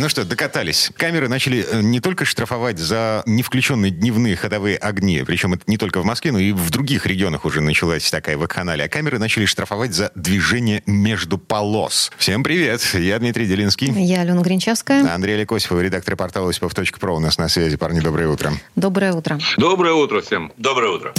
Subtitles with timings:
[0.00, 0.90] Ну что, докатались.
[0.96, 5.76] Камеры начали э, не только штрафовать за не включенные дневные ходовые огни, причем это не
[5.76, 8.86] только в Москве, но и в других регионах уже началась такая вакханалия.
[8.86, 12.10] А камеры начали штрафовать за движение между полос.
[12.16, 13.92] Всем привет, я Дмитрий Делинский.
[13.92, 15.12] Я Алена Гринчевская.
[15.12, 17.76] Андрей Лекосипов, редактор портала осипов.про у нас на связи.
[17.76, 18.54] Парни, доброе утро.
[18.76, 19.38] Доброе утро.
[19.58, 20.50] Доброе утро всем.
[20.56, 21.12] Доброе утро.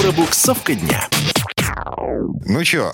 [0.00, 1.06] Пробуксовка дня.
[1.96, 2.92] Ну что,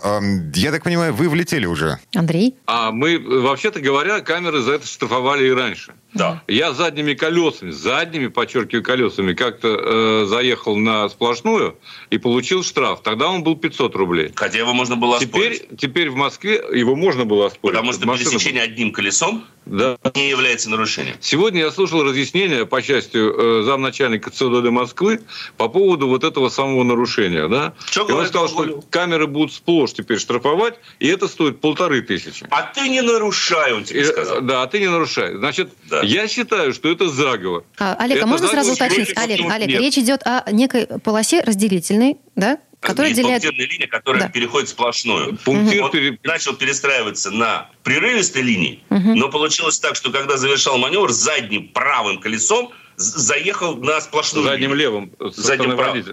[0.54, 1.98] я так понимаю, вы влетели уже?
[2.14, 2.56] Андрей?
[2.66, 5.94] А мы, вообще-то говоря, камеры за это штрафовали и раньше.
[6.14, 6.42] Да.
[6.48, 11.77] Я задними колесами, задними, подчеркиваю, колесами, как-то э, заехал на сплошную
[12.10, 13.02] и получил штраф.
[13.02, 14.32] Тогда он был 500 рублей.
[14.34, 15.62] Хотя его можно было оспорить.
[15.62, 17.74] Теперь, теперь в Москве его можно было оспорить.
[17.77, 19.98] Потому что Машина- пересечение одним колесом Да.
[20.14, 21.16] не является нарушением.
[21.20, 25.20] Сегодня я слушал разъяснение по части э, замначальника ЦОДД Москвы
[25.56, 27.48] по поводу вот этого самого нарушения.
[27.48, 27.75] Да?
[27.91, 32.47] Чё И он сказал, что камеры будут сплошь теперь штрафовать, и это стоит полторы тысячи.
[32.50, 34.41] А ты не нарушай, он тебе И, сказал.
[34.42, 35.36] Да, а ты не нарушай.
[35.36, 36.03] Значит, Да.
[36.05, 37.64] Я считаю, что это заговор.
[37.78, 39.14] А, Олег, а Это можно сразу уточнить?
[39.14, 39.50] против Олег.
[39.52, 39.80] Олег, Нет.
[39.80, 42.58] речь идет о некой полосе разделительной, да?
[42.80, 43.42] Которая Есть отделяет...
[43.42, 44.28] пунктирная линия, которая Да.
[44.28, 45.38] переходит в сплошную.
[45.44, 51.10] Пунктир Он пере- начал перестраиваться на прерывистой линии, но получилось так, что когда завершал маневр,
[51.10, 54.77] задним правым колесом заехал на сплошную задним линию.
[55.19, 56.05] левым со Задним правым.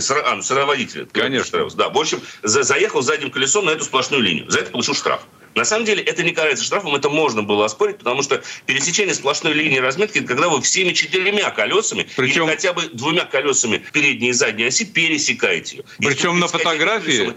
[0.00, 1.06] с- А, ну, с водителя.
[1.12, 1.68] Конечно.
[1.76, 4.50] Да, в общем, за- заехал задним колесом на эту сплошную линию.
[4.50, 5.20] За это получил штраф.
[5.54, 9.52] На самом деле это не карается штрафом, это можно было оспорить, потому что пересечение сплошной
[9.52, 14.28] линии разметки, это когда вы всеми четырьмя колесами Причем- или хотя бы двумя колесами передней
[14.28, 15.84] и задней оси пересекаете ее.
[15.98, 17.32] Причем на фотографии-.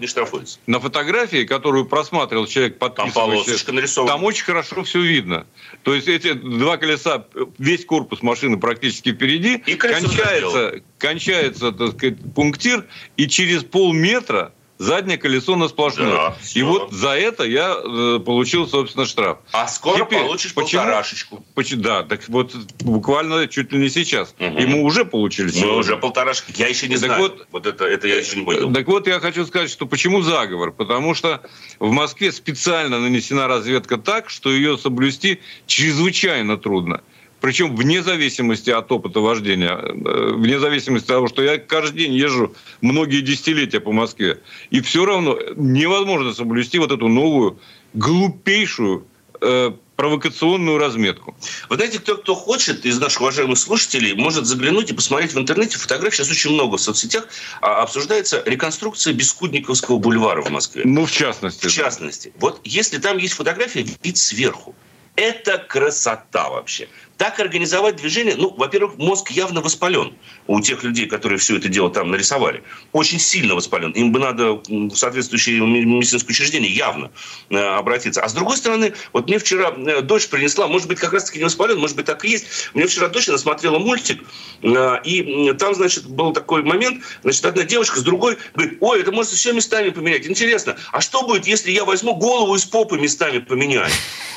[0.66, 4.12] На фотографии, которую просматривал человек, Там полосочка нарисована.
[4.12, 5.46] там очень хорошо все видно.
[5.82, 7.26] То есть эти два колеса,
[7.58, 12.86] весь корпус машины практически впереди, И кончается, кончается так сказать, пунктир,
[13.16, 14.52] и через полметра
[14.84, 16.12] заднее колесо на сплошную.
[16.12, 19.38] Да, и вот за это я э, получил, собственно, штраф.
[19.52, 21.44] А скоро Теперь, получишь почему- полторашечку.
[21.54, 24.34] Поч- Да, так вот буквально чуть ли не сейчас.
[24.38, 24.56] Мгм.
[24.58, 25.78] Ему уже получили Мы сегодня.
[25.78, 26.52] уже полторашки.
[26.56, 27.22] Я еще не Так знаю.
[27.22, 28.72] вот- Вот, это, это я еще не понял.
[28.72, 30.70] Так вот, я хочу сказать, что почему заговор?
[30.72, 31.40] Потому что
[31.80, 37.02] в Москве специально нанесена разведка так, что ее соблюсти чрезвычайно трудно.
[37.44, 42.14] Причем вне зависимости от опыта вождения, э, вне зависимости от того, что я каждый день
[42.14, 44.40] езжу многие десятилетия по Москве.
[44.70, 47.60] И все равно невозможно соблюсти вот эту новую,
[47.92, 49.06] глупейшую
[49.42, 51.36] э, провокационную разметку.
[51.68, 55.76] Вы знаете, кто, кто хочет из наших уважаемых слушателей, может заглянуть и посмотреть в интернете.
[55.76, 57.28] Фотографий сейчас очень много в соцсетях.
[57.60, 60.80] А, обсуждается реконструкция Бескудниковского бульвара в Москве.
[60.86, 61.66] Ну, в частности.
[61.66, 62.32] В частности.
[62.40, 64.74] Вот если там есть фотография, вид сверху.
[65.16, 66.88] Это красота вообще.
[67.16, 70.14] Так организовать движение, ну, во-первых, мозг явно воспален
[70.48, 72.64] у тех людей, которые все это дело там нарисовали.
[72.92, 73.92] Очень сильно воспален.
[73.92, 77.12] Им бы надо в соответствующее медицинское учреждение явно
[77.50, 78.20] э, обратиться.
[78.20, 81.44] А с другой стороны, вот мне вчера э, дочь принесла, может быть, как раз-таки не
[81.44, 82.46] воспален, может быть, так и есть.
[82.74, 84.20] Мне вчера дочь она смотрела мультик,
[84.62, 89.12] э, и там, значит, был такой момент, значит, одна девушка с другой говорит, ой, это
[89.12, 90.26] можно все местами поменять.
[90.26, 93.90] Интересно, а что будет, если я возьму голову из попы местами поменяю?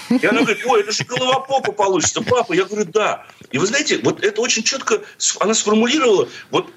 [0.10, 2.54] И она говорит, ой, это же голова попа получится, папа.
[2.54, 3.26] Я говорю, да.
[3.52, 5.02] И вы знаете, вот это очень четко
[5.40, 6.72] она сформулировала вот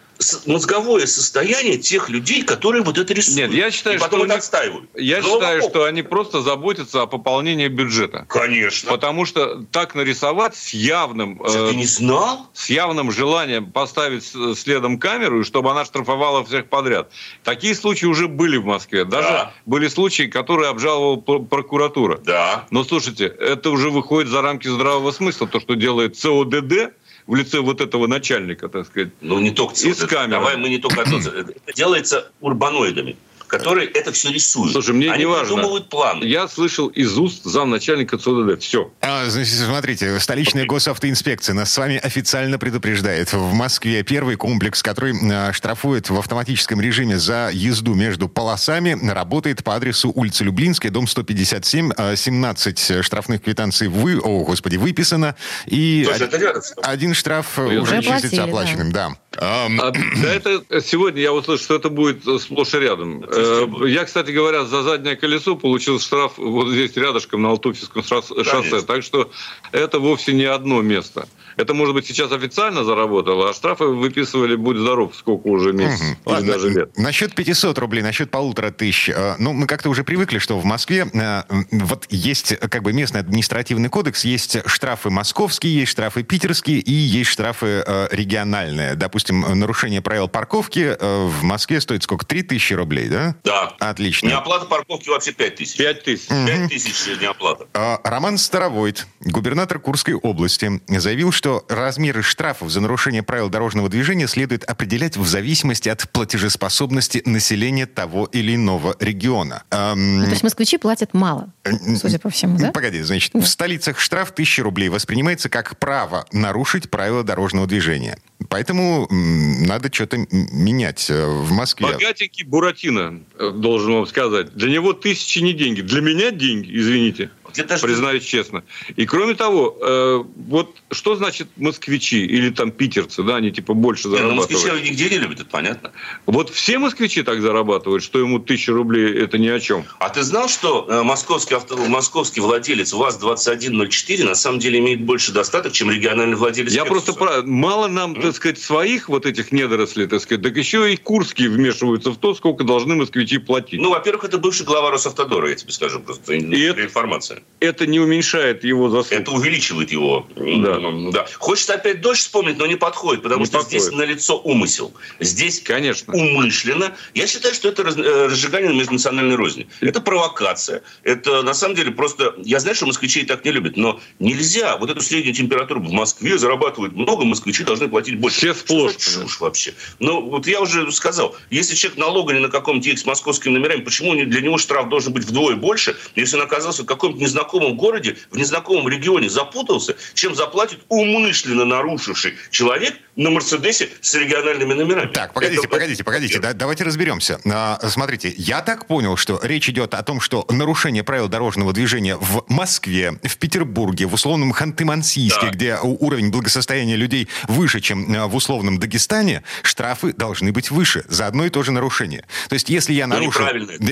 [0.46, 3.50] мозговое состояние тех людей, которые вот это рисуют.
[3.50, 4.90] Нет, я считаю, и потом что это они- отстаивают.
[4.94, 8.26] Я Голова считаю, что они просто заботятся о пополнении бюджета.
[8.28, 8.90] Конечно.
[8.90, 12.48] Потому что так нарисовать с явным, э, Ты не знал?
[12.52, 14.24] с явным желанием поставить
[14.58, 17.10] следом камеру, и чтобы она штрафовала всех подряд.
[17.44, 19.04] Такие случаи уже были в Москве.
[19.04, 19.52] Даже Да.
[19.66, 22.18] были случаи, которые обжаловала пр- прокуратура.
[22.18, 22.66] Да.
[22.70, 26.92] Но слушайте, это уже выходит за рамки здравого смысла, то, что делает ЦОДД
[27.30, 29.10] в лице вот этого начальника, так сказать.
[29.20, 30.06] Ну, не только И с вот это.
[30.08, 30.30] камерой.
[30.30, 31.02] Давай мы не только.
[31.02, 33.16] Это делается урбаноидами,
[33.50, 34.72] которые это все рисуют.
[34.72, 35.46] Слушай, мне Они не важно.
[35.54, 36.24] придумывают планы.
[36.24, 38.62] Я слышал из уст замначальника ЦОДД.
[38.62, 38.90] Все.
[39.00, 43.32] А, значит, смотрите, столичная госавтоинспекция нас с вами официально предупреждает.
[43.32, 49.64] В Москве первый комплекс, который а, штрафует в автоматическом режиме за езду между полосами, работает
[49.64, 55.34] по адресу улица Люблинская, дом 157, а, 17 штрафных квитанций вы, о, господи, выписано.
[55.66, 56.84] И Слушай, од- это рядом с тобой.
[56.92, 58.44] один штраф Уже уже оплатили, числится да.
[58.44, 59.08] оплаченным, да.
[59.36, 63.24] Ам, А, да это сегодня я услышал, что это будет э, сплошь и рядом.
[63.40, 63.88] Э.
[63.88, 68.34] Я, кстати говоря, за заднее колесо получил штраф вот здесь рядышком на Алтуфьевском шоссе.
[68.34, 69.30] Конечно, Так что
[69.72, 71.28] это вовсе не одно место.
[71.56, 76.36] Это, может быть, сейчас официально заработало, а штрафы выписывали, будь здоров, сколько уже месяцев угу.
[76.36, 76.96] или даже лет.
[76.96, 79.10] Насчет 500 рублей, насчет полутора тысяч.
[79.10, 83.20] Э, ну, мы как-то уже привыкли, что в Москве э, вот есть как бы местный
[83.20, 88.94] административный кодекс, есть штрафы московские, есть штрафы питерские и есть штрафы э, региональные.
[88.94, 92.26] Допустим, нарушение правил парковки в Москве стоит сколько?
[92.26, 93.34] 3 тысячи рублей, да?
[93.44, 93.74] Да.
[93.78, 94.28] Отлично.
[94.28, 95.76] Неоплата парковки вообще 5 тысяч.
[95.76, 96.28] 5 тысяч.
[96.28, 97.66] 5 тысяч неоплата.
[98.04, 104.62] Роман Старовойт, губернатор Курской области, заявил, что размеры штрафов за нарушение правил дорожного движения следует
[104.64, 109.62] определять в зависимости от платежеспособности населения того или иного региона.
[109.70, 110.18] Эм...
[110.18, 111.50] Ну, то есть москвичи платят мало,
[111.96, 112.72] судя по всему, да?
[112.72, 113.40] Погоди, значит, да.
[113.40, 118.18] в столицах штраф 1000 рублей воспринимается как право нарушить правила дорожного движения.
[118.50, 121.86] Поэтому надо что-то менять э, в Москве.
[121.86, 124.52] Богатенький Буратино, э, должен вам сказать.
[124.54, 125.80] Для него тысячи не деньги.
[125.80, 127.30] Для меня деньги, извините.
[127.52, 128.62] Где-то признаюсь честно.
[128.96, 134.08] И кроме того, э, вот что значит москвичи или там питерцы, да, они типа больше
[134.08, 134.50] ну, зарабатывают?
[134.50, 135.92] Нет, москвичи нигде не любят, это понятно.
[136.26, 139.84] Вот все москвичи так зарабатывают, что ему тысяча рублей это ни о чем.
[139.98, 145.32] А ты знал, что э, московский, авто, московский владелец УАЗ-2104 на самом деле имеет больше
[145.32, 146.72] достаток, чем региональный владелец?
[146.72, 147.42] Я просто про...
[147.42, 148.22] мало нам, mm?
[148.22, 152.34] так сказать, своих вот этих недорослей, так сказать, так еще и курские вмешиваются в то,
[152.34, 153.80] сколько должны москвичи платить.
[153.80, 156.34] Ну, во-первых, это бывший глава Росавтодора, я тебе скажу просто.
[156.34, 159.20] И это, информация это не уменьшает его заслуг.
[159.20, 160.26] Это увеличивает его.
[160.34, 160.78] Да.
[161.12, 161.26] да.
[161.38, 163.82] Хочется опять дождь вспомнить, но не подходит, потому не что подходит.
[163.82, 164.92] здесь налицо умысел.
[165.20, 166.12] Здесь Конечно.
[166.14, 166.96] умышленно.
[167.14, 169.68] Я считаю, что это э, разжигание на межнациональной розни.
[169.80, 170.82] Это провокация.
[171.02, 172.34] Это на самом деле просто...
[172.38, 176.38] Я знаю, что москвичей так не любят, но нельзя вот эту среднюю температуру в Москве
[176.38, 178.38] зарабатывают много, москвичи должны платить больше.
[178.38, 178.92] Все сплошь.
[178.92, 179.74] Что чушь вообще.
[179.98, 184.40] Ну, вот я уже сказал, если человек налоговый на каком-то с московскими номерами, почему для
[184.40, 188.88] него штраф должен быть вдвое больше, если он оказался в каком-то незнакомом городе, в незнакомом
[188.88, 195.12] регионе запутался, чем заплатит умышленно нарушивший человек на Мерседесе с региональными номерами.
[195.12, 195.68] Так, погодите, Это...
[195.68, 197.40] погодите, погодите, да, давайте разберемся.
[197.44, 202.16] А, смотрите, я так понял, что речь идет о том, что нарушение правил дорожного движения
[202.16, 205.50] в Москве, в Петербурге, в условном Ханты-Мансийске, да.
[205.50, 211.26] где уровень благосостояния людей выше, чем а, в условном Дагестане, штрафы должны быть выше за
[211.26, 212.24] одно и то же нарушение.
[212.48, 213.46] То есть, если я нарушил,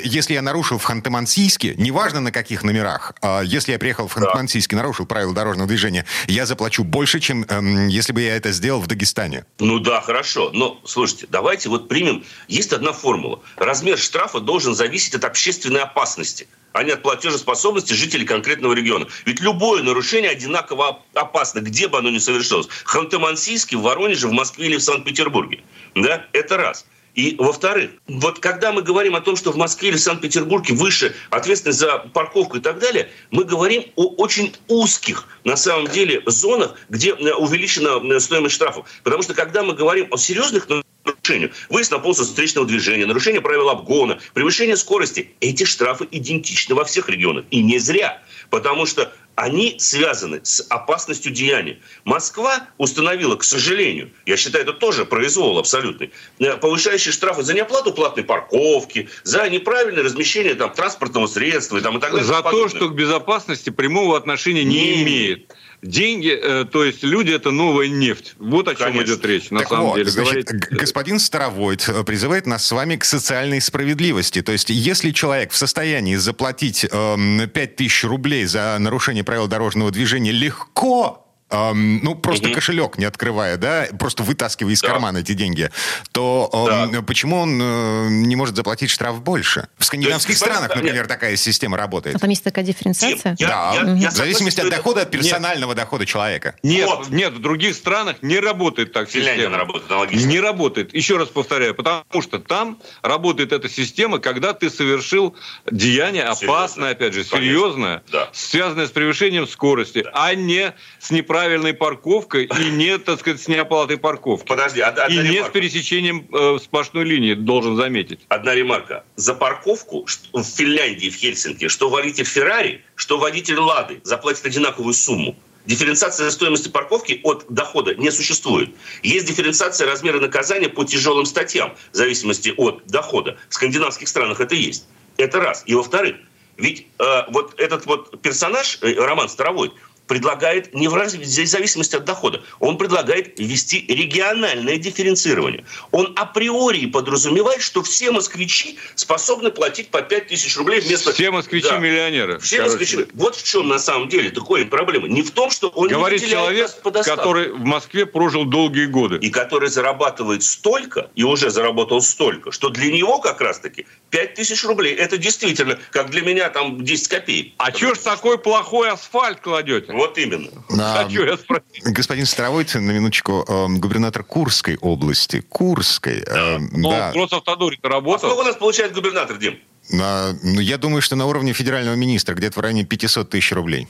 [0.05, 4.73] если я нарушил в Ханты-Мансийске, неважно на каких номерах, а, если я приехал в Ханты-Мансийск
[4.73, 8.81] и нарушил правила дорожного движения, я заплачу больше, чем эм, если бы я это сделал
[8.81, 9.45] в Дагестане.
[9.59, 10.51] Ну да, хорошо.
[10.53, 12.25] Но, слушайте, давайте вот примем...
[12.49, 13.41] Есть одна формула.
[13.57, 19.09] Размер штрафа должен зависеть от общественной опасности а не от платежеспособности жителей конкретного региона.
[19.25, 22.69] Ведь любое нарушение одинаково опасно, где бы оно ни совершилось.
[22.69, 25.61] В Ханты-Мансийске, в Воронеже, в Москве или в Санкт-Петербурге.
[25.97, 26.27] Да?
[26.33, 26.87] Это раз.
[27.19, 31.81] И, во-вторых, вот когда мы говорим о том, что в Москве или Санкт-Петербурге выше ответственность
[31.81, 37.11] за парковку и так далее, мы говорим о очень узких, на самом деле, зонах, где
[37.11, 38.87] э, увеличена э, стоимость штрафов.
[39.03, 43.69] Потому что когда мы говорим о серьезных нарушениях, выезд на полосу встречного движения, нарушение правил
[43.69, 47.47] обгона, превышение скорости, эти штрафы идентичны во всех регионах.
[47.51, 48.23] И не зря.
[48.49, 51.79] Потому что они связаны с опасностью деяния.
[52.05, 57.93] Москва установила, к сожалению, я считаю, это тоже произвол абсолютный, э, повышающие штрафы за неоплату
[57.93, 62.27] платной парковки, за неправильное размещение там, транспортного средства и, там, и так далее.
[62.27, 65.55] За то, что к безопасности прямого отношения не, не имеет.
[65.81, 68.35] Деньги, э, то есть люди это новая нефть.
[68.39, 69.13] Вот о чем Конечно.
[69.13, 70.11] идет речь, на так самом вот, деле.
[70.11, 70.71] Значит, Говорить...
[70.71, 74.43] господин Старовойт э, призывает нас с вами к социальной справедливости.
[74.43, 79.93] То есть, если человек в состоянии заплатить э, эм, 5000 рублей за нарушение правил дорожного
[79.93, 82.55] движения легко, эм, ну, просто угу.
[82.55, 84.89] кошелек не открывая, да, просто вытаскивая из да.
[84.89, 85.71] кармана эти деньги,
[86.13, 87.03] то эм, да.
[87.03, 89.69] почему он э, не может заплатить штраф больше?
[89.79, 91.09] В скандинавских есть, странах, например, нет.
[91.09, 92.17] такая система работает.
[92.17, 93.37] А там есть такая дифференциация?
[93.39, 95.79] Я, да, я, я, в зависимости от дохода, от персонального нет.
[95.79, 96.55] дохода человека.
[96.63, 97.11] Нет, вот.
[97.11, 99.59] нет, в других странах не работает так Финляндия система.
[99.59, 100.29] работает аналогично.
[100.29, 100.95] Не работает.
[100.95, 105.37] Еще раз повторяю, потому что там работает эта система, когда ты совершил
[105.71, 108.29] деяние опасное, опять же, серьезное, да.
[108.33, 110.11] связанное с превышением скорости, да.
[110.15, 114.47] а не с неправильным правильной парковкой и не, так сказать, с неоплатой парковки.
[114.49, 115.33] Подожди, одна, одна И ремарка.
[115.33, 118.21] не с пересечением э, сплошной линии, должен заметить.
[118.29, 119.05] Одна ремарка.
[119.15, 125.37] За парковку в Финляндии, в Хельсинки, что водитель Феррари, что водитель Лады заплатит одинаковую сумму.
[125.67, 128.71] Дифференциация стоимости парковки от дохода не существует.
[129.05, 133.37] Есть дифференциация размера наказания по тяжелым статьям в зависимости от дохода.
[133.49, 134.87] В скандинавских странах это есть.
[135.19, 135.63] Это раз.
[135.67, 136.17] И во-вторых,
[136.59, 139.71] ведь э, вот этот вот персонаж, э, Роман Старовой,
[140.09, 141.09] предлагает не в
[141.47, 145.65] зависимости от дохода, он предлагает ввести региональное дифференцирование.
[145.93, 151.13] Он априори подразумевает, что все москвичи способны платить по 5 тысяч рублей вместо...
[151.13, 151.79] Все москвичи да.
[151.79, 152.39] миллионеры.
[152.41, 152.79] Все короче.
[152.79, 153.07] москвичи.
[153.15, 155.07] Вот в чем на самом деле такое проблема.
[155.07, 156.71] Не в том, что он Говорит не человек,
[157.05, 159.19] который в Москве прожил долгие годы.
[159.19, 164.65] И который зарабатывает столько, и уже заработал столько, что для него как раз-таки 5 тысяч
[164.65, 164.95] рублей.
[164.95, 167.53] Это действительно, как для меня, там 10 копеек.
[167.59, 169.93] А что ж такой плохой асфальт кладете?
[169.99, 170.49] Вот именно.
[170.79, 171.83] А, Хочу я спросить.
[171.83, 175.41] Господин Старовойт, на минуточку, э, губернатор Курской области.
[175.41, 176.23] Курской.
[176.25, 177.11] Э, ну, да.
[177.13, 178.29] просто автодоре-то работал.
[178.29, 179.59] А сколько у нас получает губернатор, Дим?
[180.01, 183.89] А, ну, я думаю, что на уровне федерального министра где-то в районе 500 тысяч рублей.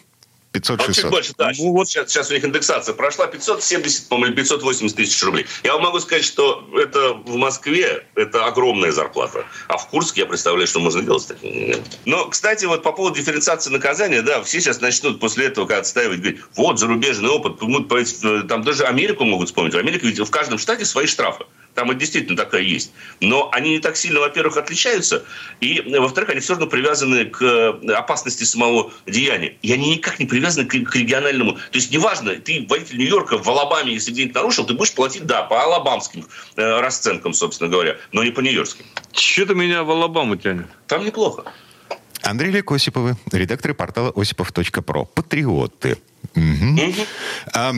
[0.52, 0.76] 500-600.
[0.78, 1.50] А чуть больше, да.
[1.58, 5.46] Ну, вот сейчас, сейчас у них индексация прошла 570, по-моему, 580 тысяч рублей.
[5.62, 9.44] Я вам могу сказать, что это в Москве это огромная зарплата.
[9.68, 11.82] А в Курске я представляю, что можно делать с таким.
[12.06, 16.20] Но, кстати, вот по поводу дифференциации наказания, да, все сейчас начнут после этого как отстаивать,
[16.20, 17.58] говорить, вот зарубежный опыт,
[18.48, 19.74] там даже Америку могут вспомнить.
[19.74, 21.44] В Америке ведь в каждом штате свои штрафы.
[21.74, 22.92] Там это действительно такая есть.
[23.20, 25.24] Но они не так сильно, во-первых, отличаются,
[25.60, 29.56] и, во-вторых, они все равно привязаны к э, опасности самого деяния.
[29.62, 31.52] И они никак не привязаны к, к региональному.
[31.52, 35.42] То есть, неважно, ты водитель Нью-Йорка в Алабаме, если где-нибудь нарушил, ты будешь платить, да,
[35.42, 38.84] по алабамским э, расценкам, собственно говоря, но не по нью-йоркским.
[39.12, 40.66] Что-то меня в Алабаму тянет.
[40.86, 41.44] Там неплохо.
[42.22, 45.04] Андрей Лек Осиповы, редакторы портала осипов.про.
[45.04, 45.98] Патриоты.
[46.34, 46.42] Угу.
[46.42, 47.06] Угу.
[47.54, 47.72] А,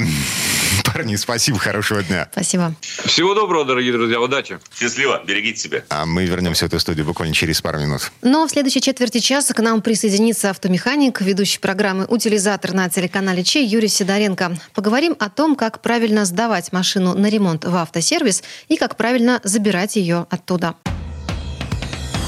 [0.92, 2.28] парни, спасибо, хорошего дня.
[2.32, 2.74] Спасибо.
[3.04, 4.58] Всего доброго, дорогие друзья, удачи.
[4.78, 5.84] Счастливо, берегите себя.
[5.88, 8.10] А мы вернемся в эту студию буквально через пару минут.
[8.22, 13.66] Но в следующей четверти часа к нам присоединится автомеханик, ведущий программы «Утилизатор» на телеканале Чей
[13.66, 14.56] Юрий Сидоренко.
[14.74, 19.96] Поговорим о том, как правильно сдавать машину на ремонт в автосервис и как правильно забирать
[19.96, 20.74] ее оттуда.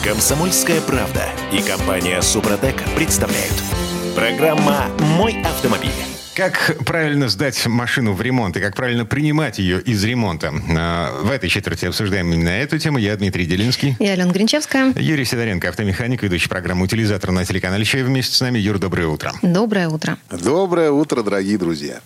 [0.04, 3.54] Комсомольская правда и компания «Супротек» представляют.
[4.16, 6.11] Программа «Мой автомобиль».
[6.34, 10.52] Как правильно сдать машину в ремонт и как правильно принимать ее из ремонта?
[10.70, 12.96] А, в этой четверти обсуждаем именно эту тему.
[12.96, 13.96] Я Дмитрий Делинский.
[13.98, 14.94] Я Алена Гринчевская.
[14.96, 18.58] Юрий Сидоренко, автомеханик, ведущий программу «Утилизатор» на телеканале «Чай» вместе с нами.
[18.58, 19.32] Юр, доброе утро.
[19.42, 20.16] Доброе утро.
[20.30, 22.00] Доброе утро, дорогие друзья.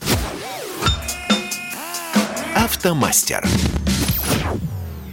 [2.57, 3.47] Автомастер.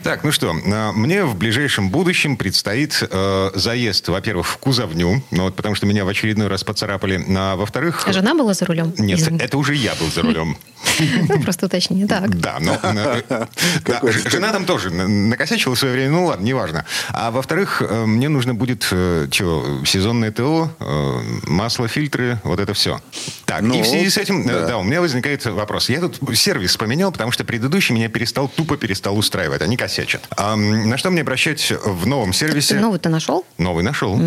[0.03, 5.43] Так, ну что, а, мне в ближайшем будущем предстоит э, заезд, во-первых, в кузовню, ну,
[5.43, 8.03] вот, потому что меня в очередной раз поцарапали, а во-вторых...
[8.05, 8.93] А жена была за рулем?
[8.97, 9.45] Нет, Извините.
[9.45, 10.57] это уже я был за рулем.
[10.99, 12.39] Ну, просто уточни, так.
[12.39, 12.77] Да, но
[14.29, 16.85] жена там тоже накосячила в свое время, ну ладно, неважно.
[17.09, 22.73] А во-вторых, э, мне нужно будет, э, что, сезонное ТО, э, масло, фильтры, вот это
[22.73, 23.01] все.
[23.45, 25.89] Так, и в ну, связи с этим, да, у меня возникает вопрос.
[25.89, 29.61] Я тут сервис поменял, потому что предыдущий меня перестал, тупо перестал устраивать.
[29.61, 30.23] Они косячат.
[30.35, 32.79] А на что мне обращать в новом сервисе?
[32.79, 33.45] Новый-то нашел?
[33.57, 34.19] Новый нашел.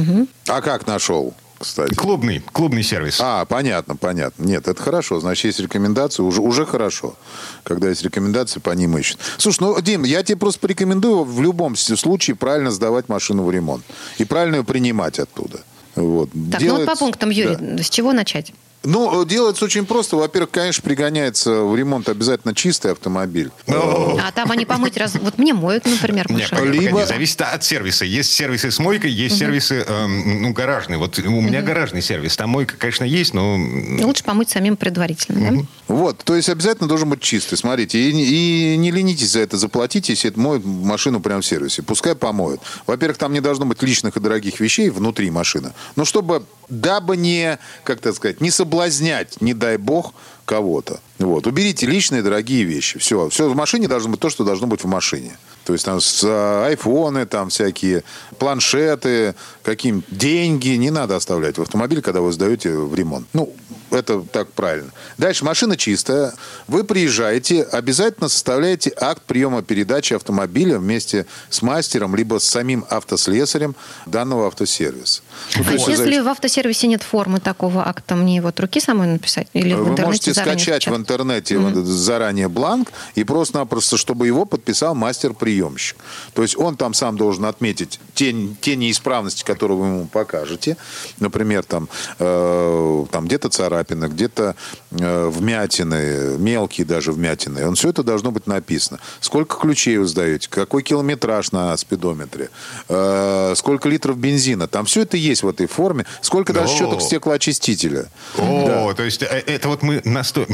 [0.48, 1.34] А как нашел?
[1.58, 1.94] Кстати.
[1.94, 3.18] Клубный, клубный сервис.
[3.20, 4.44] А, понятно, понятно.
[4.44, 5.20] Нет, это хорошо.
[5.20, 7.16] Значит, есть рекомендации, уже, уже хорошо.
[7.62, 9.18] Когда есть рекомендации, по ним ищут.
[9.38, 13.84] Слушай, ну, Дим, я тебе просто порекомендую в любом случае правильно сдавать машину в ремонт.
[14.18, 15.60] И правильно ее принимать оттуда.
[15.94, 16.30] Вот.
[16.30, 16.80] Так, Делать...
[16.80, 17.82] ну вот по пунктам, Юрий, да.
[17.82, 18.52] с чего начать?
[18.86, 20.16] Ну, делается очень просто.
[20.16, 23.50] Во-первых, конечно, пригоняется в ремонт обязательно чистый автомобиль.
[23.66, 25.14] А там они помыть раз...
[25.20, 26.64] Вот мне моют, например, машину.
[26.64, 27.04] Либо...
[27.04, 28.04] зависит от сервиса.
[28.04, 30.98] Есть сервисы с мойкой, есть сервисы, э, ну, гаражные.
[30.98, 32.36] Вот у меня гаражный сервис.
[32.36, 33.58] Там мойка, конечно, есть, но...
[34.04, 35.66] Лучше помыть самим предварительно, да?
[35.88, 37.56] Вот, то есть обязательно должен быть чистый.
[37.56, 41.82] Смотрите, и, не ленитесь за это заплатить, если это моют машину прямо в сервисе.
[41.82, 42.60] Пускай помоют.
[42.86, 45.72] Во-первых, там не должно быть личных и дорогих вещей внутри машины.
[45.96, 50.12] Но чтобы, дабы не, как так сказать, не соблазнить соблазнять, не дай бог,
[50.44, 51.00] кого-то.
[51.18, 51.46] Вот.
[51.46, 52.98] Уберите личные дорогие вещи.
[52.98, 53.28] Все.
[53.30, 55.36] Все в машине должно быть то, что должно быть в машине.
[55.64, 58.04] То есть там с, а, айфоны, там всякие
[58.38, 63.26] планшеты, каким деньги не надо оставлять в автомобиле, когда вы сдаете в ремонт.
[63.32, 63.52] Ну,
[63.90, 64.90] это так правильно.
[65.18, 66.34] Дальше машина чистая.
[66.68, 73.74] Вы приезжаете, обязательно составляете акт приема передачи автомобиля вместе с мастером, либо с самим автослесарем
[74.06, 75.22] данного автосервиса.
[75.56, 76.24] Ну, а если зависит...
[76.24, 79.48] в автосервисе нет формы такого акта, мне его от руки самой написать?
[79.52, 80.86] Или Вы в можете скачать скачать?
[80.86, 81.82] в интернете mm-hmm.
[81.84, 85.96] заранее бланк и просто-напросто, чтобы его подписал мастер-приемщик.
[86.34, 90.76] То есть он там сам должен отметить те, те неисправности, которые вы ему покажете.
[91.18, 94.56] Например, там, э, там где-то царапины, где-то
[94.90, 97.66] э, вмятины, мелкие даже вмятины.
[97.66, 99.00] Он все это должно быть написано.
[99.20, 102.50] Сколько ключей вы сдаете, какой километраж на спидометре,
[102.88, 104.66] э, сколько литров бензина.
[104.66, 106.06] Там все это есть в этой форме.
[106.20, 108.06] Сколько даже счеток стеклоочистителя.
[108.38, 108.94] О, да.
[108.94, 110.46] то есть э, это вот мы насто...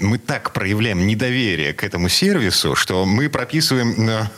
[0.00, 3.94] мы так проявляем недоверие к этому сервису, что мы прописываем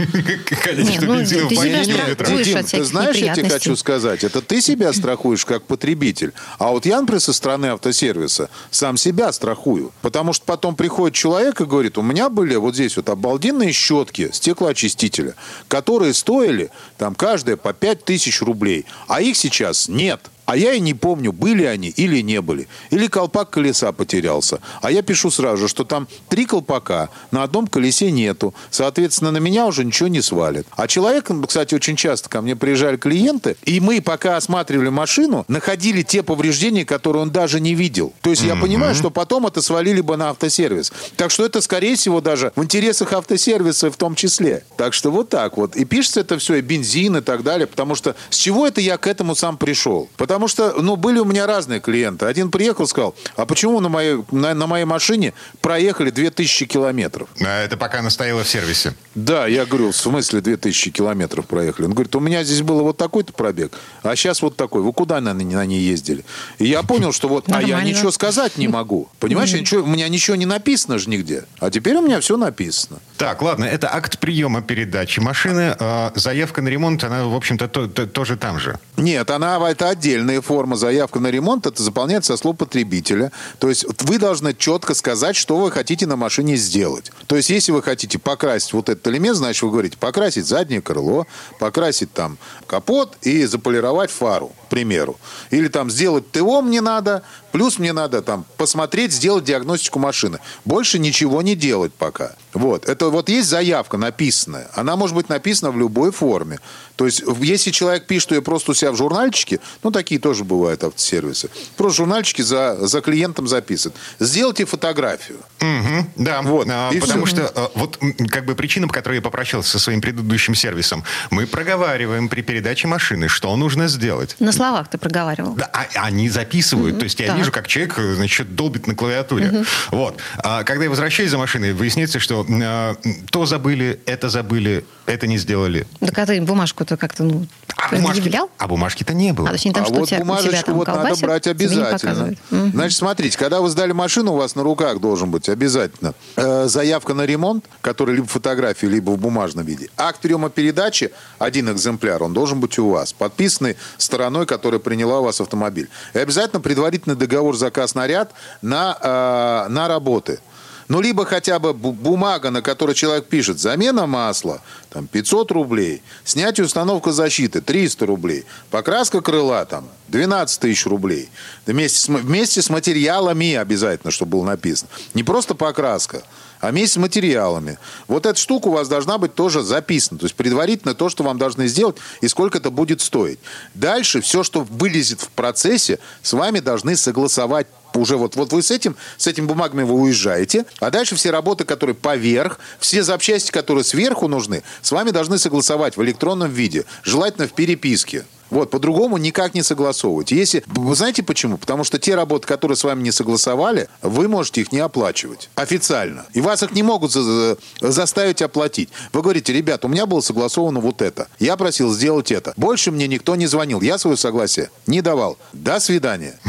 [0.00, 1.84] Нет, ну, ты себя
[2.14, 6.70] страхуешь Дим, ты знаешь, я тебе хочу сказать, это ты себя страхуешь как потребитель, а
[6.70, 9.92] вот я, например, со стороны автосервиса сам себя страхую.
[10.00, 14.30] Потому что потом приходит человек и говорит, у меня были вот здесь вот обалденные щетки
[14.32, 15.34] стеклоочистителя,
[15.68, 20.20] которые стоили там каждая по 5 тысяч рублей, а их сейчас нет.
[20.50, 22.66] А я и не помню, были они или не были.
[22.90, 24.58] Или колпак колеса потерялся.
[24.82, 28.52] А я пишу сразу что там три колпака, на одном колесе нету.
[28.68, 30.66] Соответственно, на меня уже ничего не свалит.
[30.72, 36.02] А человек, кстати, очень часто ко мне приезжали клиенты, и мы, пока осматривали машину, находили
[36.02, 38.12] те повреждения, которые он даже не видел.
[38.20, 40.92] То есть я понимаю, что потом это свалили бы на автосервис.
[41.14, 44.64] Так что это, скорее всего, даже в интересах автосервиса в том числе.
[44.76, 45.76] Так что вот так вот.
[45.76, 47.68] И пишется это все, и бензин, и так далее.
[47.68, 50.08] Потому что с чего это я к этому сам пришел?
[50.16, 52.26] Потому что, ну, были у меня разные клиенты.
[52.26, 57.28] Один приехал, сказал, а почему на моей, на, на моей машине проехали 2000 километров?
[57.40, 58.94] А Это пока она стояла в сервисе.
[59.14, 61.86] Да, я говорю, в смысле 2000 километров проехали?
[61.86, 64.82] Он говорит, у меня здесь было вот такой-то пробег, а сейчас вот такой.
[64.82, 66.24] Вы куда на, на ней ездили?
[66.58, 69.08] И я понял, что вот, а я ничего сказать не могу.
[69.18, 71.44] Понимаешь, ничего, у меня ничего не написано же нигде.
[71.58, 73.00] А теперь у меня все написано.
[73.16, 75.74] Так, ладно, это акт приема передачи машины.
[75.78, 78.78] А, Заявка на ремонт, она, в общем-то, то- то- тоже там же.
[78.96, 79.88] Нет, она это
[80.30, 80.76] отдельная форма.
[80.76, 83.32] Заявка на ремонт это заполняется со слов потребителя.
[83.58, 87.12] То есть вы должны четко сказать, что вы хотите на машине сделать.
[87.26, 91.26] То есть если вы хотите покрасить вот этот элемент, значит вы говорите покрасить заднее крыло,
[91.58, 95.18] покрасить там капот и заполировать фару, к примеру.
[95.50, 97.22] Или там сделать ТО мне надо,
[97.52, 100.38] плюс мне надо там посмотреть, сделать диагностику машины.
[100.64, 102.32] Больше ничего не делать пока.
[102.52, 102.88] Вот.
[102.88, 104.68] Это вот есть заявка написанная.
[104.74, 106.58] Она может быть написана в любой форме.
[106.96, 110.84] То есть, если человек пишет ее просто у себя в журнальчике, ну, такие тоже бывают
[110.84, 113.92] автосервисы, просто в журнальчике за, за клиентом записан.
[114.18, 115.38] Сделайте фотографию.
[115.60, 117.36] Мгм, да, Вот, А, и потому всё.
[117.36, 117.98] что а, вот
[118.30, 122.86] как бы причина, по которой я попрощался со своим предыдущим сервисом, мы проговариваем при передаче
[122.86, 124.36] машины, что нужно сделать.
[124.38, 125.54] На словах ты проговаривал.
[125.54, 126.98] Да, а- они записывают.
[126.98, 127.38] То есть я так.
[127.40, 129.64] Вижу, как человек, э, значит, долбит на клавиатуре.
[129.90, 130.18] Вот.
[130.38, 132.94] А когда я возвращаюсь за машиной, выясняется, что э,
[133.30, 135.86] то забыли, это забыли, это не сделали.
[136.00, 139.48] Так а ты бумажку-то как-то, ну, А бумажки, а бумажки-то не было.
[139.48, 141.24] А точнее, там а что у вот тебя, у тебя бумажечку там вот надо колбасят,
[141.24, 142.36] брать обязательно.
[142.50, 142.70] Мгм.
[142.72, 147.14] Значит, смотрите, когда вы сдали машину, у вас на руках должен быть обязательно э, заявка
[147.14, 149.88] на ремонт, который либо в фотографии, либо в бумажном виде.
[149.96, 155.24] Акт приема передачи, один экземпляр, он должен быть у вас, подписанный стороной, которая приняла у
[155.24, 155.88] вас автомобиль.
[156.14, 158.32] И обязательно предварительный договор заказ на ряд
[158.62, 160.40] на, э, на работы.
[160.88, 166.02] Ну, либо хотя бы бу- бумага, на которой человек пишет замена масла, там 500 рублей,
[166.24, 171.28] снятие установка защиты 300 рублей, покраска крыла там 12 тысяч рублей.
[171.64, 174.90] Вместе с, вместе с материалами обязательно, чтобы было написано.
[175.14, 176.22] Не просто покраска,
[176.60, 177.78] а с материалами.
[178.06, 180.18] Вот эта штука у вас должна быть тоже записана.
[180.18, 183.38] То есть предварительно то, что вам должны сделать и сколько это будет стоить.
[183.74, 188.70] Дальше все, что вылезет в процессе, с вами должны согласовать уже вот, вот вы с
[188.70, 193.82] этим, с этим бумагами вы уезжаете, а дальше все работы, которые поверх, все запчасти, которые
[193.82, 198.24] сверху нужны, с вами должны согласовать в электронном виде, желательно в переписке.
[198.50, 200.32] Вот, по-другому никак не согласовывать.
[200.32, 201.56] Если, вы знаете почему?
[201.56, 206.26] Потому что те работы, которые с вами не согласовали, вы можете их не оплачивать официально.
[206.34, 208.88] И вас их не могут за- за- заставить оплатить.
[209.12, 211.28] Вы говорите, ребят, у меня было согласовано вот это.
[211.38, 212.52] Я просил сделать это.
[212.56, 213.80] Больше мне никто не звонил.
[213.80, 215.38] Я свое согласие не давал.
[215.52, 216.38] До свидания.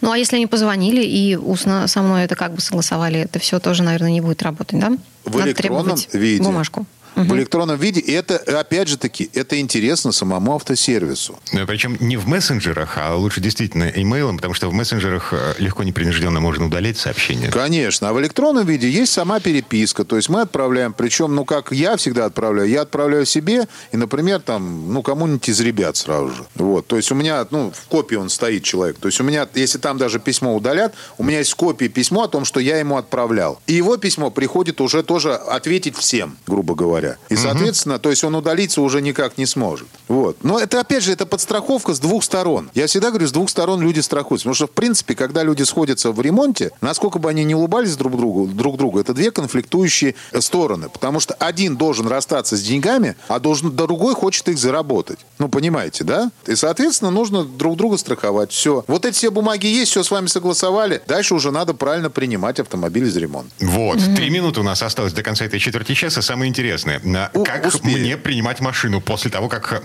[0.00, 3.60] Ну, а если они позвонили и устно со мной это как бы согласовали, это все
[3.60, 4.96] тоже, наверное, не будет работать, да?
[5.26, 6.42] В Надо электронном виде.
[6.42, 6.86] Бумажку.
[7.14, 8.00] В электронном виде.
[8.00, 11.38] И это, опять же таки, это интересно самому автосервису.
[11.52, 15.84] Ну, Причем не в мессенджерах, а лучше действительно имейлом, потому что в мессенджерах э, легко
[15.84, 17.50] непринужденно можно удалить сообщение.
[17.50, 18.08] Конечно.
[18.08, 20.04] А в электронном виде есть сама переписка.
[20.04, 24.40] То есть мы отправляем, причем, ну, как я всегда отправляю, я отправляю себе и, например,
[24.40, 26.44] там, ну, кому-нибудь из ребят сразу же.
[26.54, 26.86] Вот.
[26.86, 28.98] То есть у меня, ну, в копии он стоит человек.
[28.98, 32.28] То есть у меня, если там даже письмо удалят, у меня есть копия письмо о
[32.28, 33.60] том, что я ему отправлял.
[33.66, 37.03] И его письмо приходит уже тоже ответить всем, грубо говоря.
[37.28, 39.88] И, соответственно, то есть он удалиться уже никак не сможет.
[40.08, 40.42] Вот.
[40.42, 42.70] Но это, опять же, это подстраховка с двух сторон.
[42.74, 44.44] Я всегда говорю, с двух сторон люди страхуются.
[44.44, 48.16] Потому что, в принципе, когда люди сходятся в ремонте, насколько бы они не улыбались друг
[48.16, 50.88] другу, друг другу, это две конфликтующие стороны.
[50.88, 55.18] Потому что один должен расстаться с деньгами, а должен, другой хочет их заработать.
[55.38, 56.30] Ну, понимаете, да?
[56.46, 58.52] И, соответственно, нужно друг друга страховать.
[58.52, 58.84] Все.
[58.86, 61.02] Вот эти все бумаги есть, все с вами согласовали.
[61.06, 63.50] Дальше уже надо правильно принимать автомобиль из ремонта.
[63.60, 66.22] Вот, три минуты у нас осталось до конца этой четверти часа.
[66.22, 66.93] Самое интересное.
[67.00, 67.44] Телефоны.
[67.44, 68.00] Как успели.
[68.00, 69.82] мне принимать машину после того, как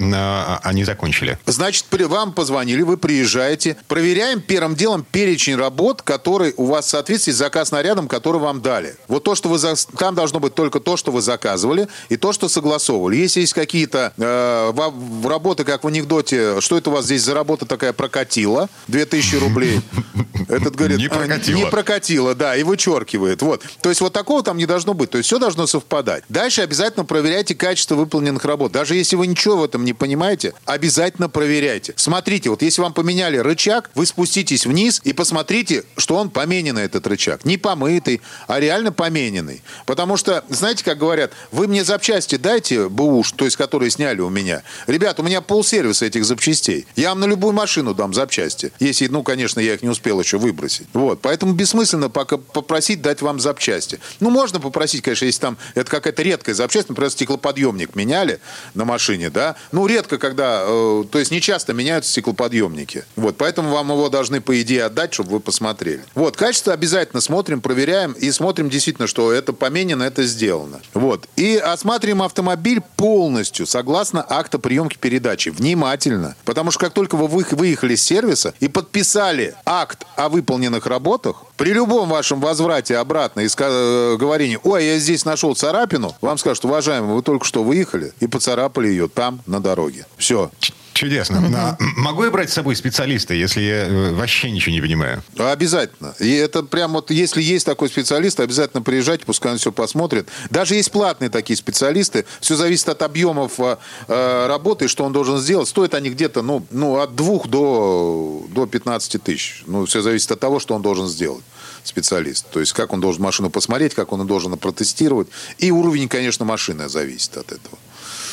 [0.63, 1.38] они закончили?
[1.45, 6.89] Значит, при, вам позвонили, вы приезжаете, проверяем первым делом перечень работ, который у вас в
[6.89, 8.95] соответствии с заказ нарядом, который вам дали.
[9.08, 9.76] Вот то, что вы за...
[9.98, 13.17] там должно быть только то, что вы заказывали, и то, что согласовывали.
[13.17, 17.65] Если есть какие-то э, работы, как в анекдоте, что это у вас здесь за работа
[17.65, 19.82] такая прокатила, 2000 рублей.
[20.48, 21.58] Этот говорит, Не «А, прокатило.
[21.58, 23.41] Не прокатило, да, и вычеркивает.
[23.41, 23.63] Вот.
[23.82, 25.10] То есть вот такого там не должно быть.
[25.10, 26.24] То есть все должно совпадать.
[26.30, 26.62] Дальше
[26.99, 28.71] обязательно проверяйте качество выполненных работ.
[28.71, 31.93] Даже если вы ничего в этом не понимаете, обязательно проверяйте.
[31.95, 37.07] Смотрите, вот если вам поменяли рычаг, вы спуститесь вниз и посмотрите, что он помененный, этот
[37.07, 37.45] рычаг.
[37.45, 39.62] Не помытый, а реально помененный.
[39.85, 44.29] Потому что, знаете, как говорят, вы мне запчасти дайте, бэуш, то есть которые сняли у
[44.29, 44.63] меня.
[44.88, 46.85] Ребят, у меня полсервиса этих запчастей.
[46.95, 48.71] Я вам на любую машину дам запчасти.
[48.79, 50.88] Если, ну, конечно, я их не успел еще выбросить.
[50.93, 51.21] Вот.
[51.21, 53.99] Поэтому бессмысленно пока попросить дать вам запчасти.
[54.19, 58.39] Ну, можно попросить, конечно, если там это какая-то редкая запчасть, например, стеклоподъемник меняли
[58.73, 59.56] на машине, да.
[59.71, 63.06] Ну, редко, когда, э, то есть не часто меняются стеклоподъемники.
[63.15, 63.38] Вот.
[63.38, 66.04] Поэтому вам его должны, по идее, отдать, чтобы вы посмотрели.
[66.15, 66.36] Вот.
[66.38, 70.82] Качество обязательно смотрим, проверяем и смотрим действительно, что это поменено, это сделано.
[70.93, 71.28] Вот.
[71.36, 75.49] И осматриваем автомобиль полностью, согласно акта приемки передачи.
[75.49, 76.36] Внимательно.
[76.45, 81.74] Потому что как только вы выехали с сервиса и подписали акт о выполненных работах, при
[81.74, 87.13] любом вашем возврате обратно и э, говорении, ой, я здесь нашел царапину, вам скажут, уважаемый,
[87.13, 90.06] вы только что выехали и поцарапали ее там, на дороге.
[90.15, 90.52] Все.
[90.93, 91.41] Чудесно.
[91.56, 95.23] А могу я брать с собой специалиста, если я э, вообще ничего не понимаю?
[95.38, 96.13] Обязательно.
[96.19, 100.28] И это прям вот, если есть такой специалист, обязательно приезжайте, пускай он все посмотрит.
[100.49, 102.25] Даже есть платные такие специалисты.
[102.41, 105.69] Все зависит от объемов э, работы, что он должен сделать.
[105.69, 109.63] Стоят они где-то, ну, ну от двух до, до 15 тысяч.
[109.67, 111.43] Ну, все зависит от того, что он должен сделать
[111.84, 112.49] специалист.
[112.49, 115.28] То есть, как он должен машину посмотреть, как он должен протестировать.
[115.58, 117.78] И уровень, конечно, машины зависит от этого.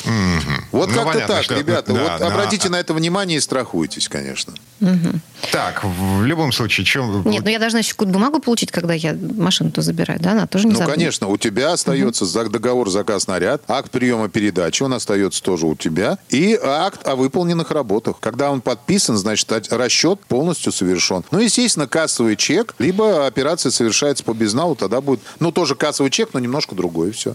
[0.07, 0.55] Угу.
[0.73, 1.55] Вот ну, как-то понятно, так, что...
[1.59, 1.93] ребята.
[1.93, 2.27] Да, вот да.
[2.29, 4.55] обратите на это внимание и страхуйтесь, конечно.
[4.81, 5.21] Угу.
[5.53, 7.23] Так, в любом случае, чем...
[7.29, 10.33] Нет, ну я должна еще какую-то бумагу получить, когда я машину-то забираю, да?
[10.33, 10.99] Она тоже не Ну, забудет.
[10.99, 12.51] конечно, у тебя остается угу.
[12.51, 17.71] договор заказ наряд, акт приема передачи, он остается тоже у тебя, и акт о выполненных
[17.71, 18.17] работах.
[18.21, 21.25] Когда он подписан, значит, расчет полностью совершен.
[21.31, 26.31] Ну, естественно, кассовый чек, либо операция совершается по безналу, тогда будет, ну, тоже кассовый чек,
[26.33, 27.31] но немножко другой, и все.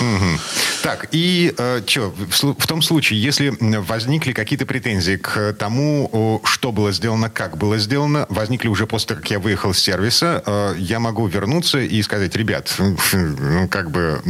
[0.00, 0.38] Угу.
[0.82, 6.72] Так, и э, что, в, в том случае, если возникли какие-то претензии к тому, что
[6.72, 11.00] было сделано, как было сделано, возникли уже после как я выехал с сервиса, э, я
[11.00, 12.72] могу вернуться и сказать, ребят,
[13.12, 14.20] ну, как бы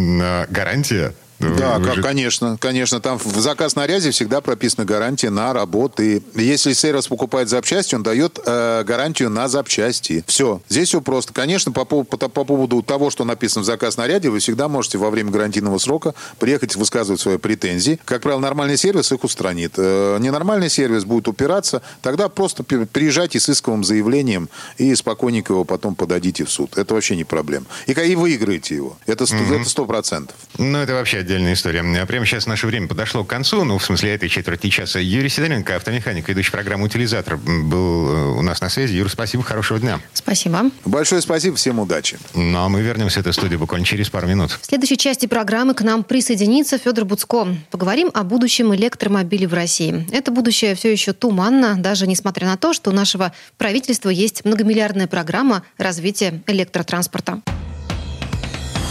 [0.49, 3.01] гарантия Да, Вы как, же- конечно, конечно.
[3.01, 6.23] Там в заказ наряде всегда прописана гарантия на работы.
[6.35, 10.25] Если сервис покупает запчасти, он дает э, гарантию на запчасти.
[10.27, 10.61] Все.
[10.69, 11.33] Здесь все просто.
[11.33, 15.11] Конечно, по, по, по поводу того, что написано в заказ наряде, вы всегда можете во
[15.11, 17.99] время гарантийного срока приехать высказывать свои претензии.
[18.05, 19.75] Как правило, нормальный сервис их устранит.
[19.77, 25.95] Э, ненормальный сервис будет упираться, тогда просто приезжайте с исковым заявлением и спокойненько его потом
[25.95, 26.77] подадите в суд.
[26.79, 27.67] Это вообще не проблема.
[27.87, 28.97] И, и выиграете его.
[29.07, 30.37] Это сто это сто процентов.
[30.59, 31.81] Ну, это вообще отдельная история.
[31.81, 34.99] А Прямо сейчас наше время подошло к концу, ну, в смысле, этой четверти часа.
[34.99, 38.95] Юрий Сидоренко, автомеханик, ведущий программы «Утилизатор», был э, у нас на связи.
[38.95, 40.01] Юр, спасибо, хорошего дня.
[40.13, 40.71] Спасибо.
[40.85, 42.19] Большое спасибо, всем удачи.
[42.35, 44.59] Ну, а мы вернемся в эту студию буквально через пару минут.
[44.61, 47.47] В следующей части программы к нам присоединится Федор Буцко.
[47.71, 50.07] Поговорим о будущем электромобилей в России.
[50.13, 55.07] Это будущее все еще туманно, даже несмотря на то, что у нашего правительства есть многомиллиардная
[55.07, 57.41] программа развития электротранспорта.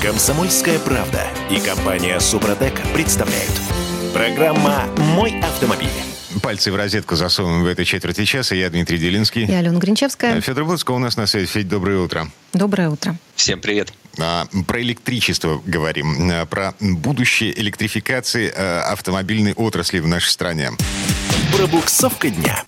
[0.01, 3.51] Комсомольская правда и компания Супротек представляют.
[4.15, 5.89] Программа «Мой автомобиль».
[6.41, 8.55] Пальцы в розетку засовываем в этой четверти часа.
[8.55, 9.45] Я Дмитрий Делинский.
[9.45, 10.41] Я Алена Гринчевская.
[10.41, 11.45] Федор Буцко у нас на связи.
[11.45, 12.27] Федь, доброе утро.
[12.51, 13.15] Доброе утро.
[13.35, 13.93] Всем привет.
[14.17, 20.71] А, Про электричество говорим, а, про будущее электрификации а, автомобильной отрасли в нашей стране.
[21.55, 22.63] Пробуксовка дня.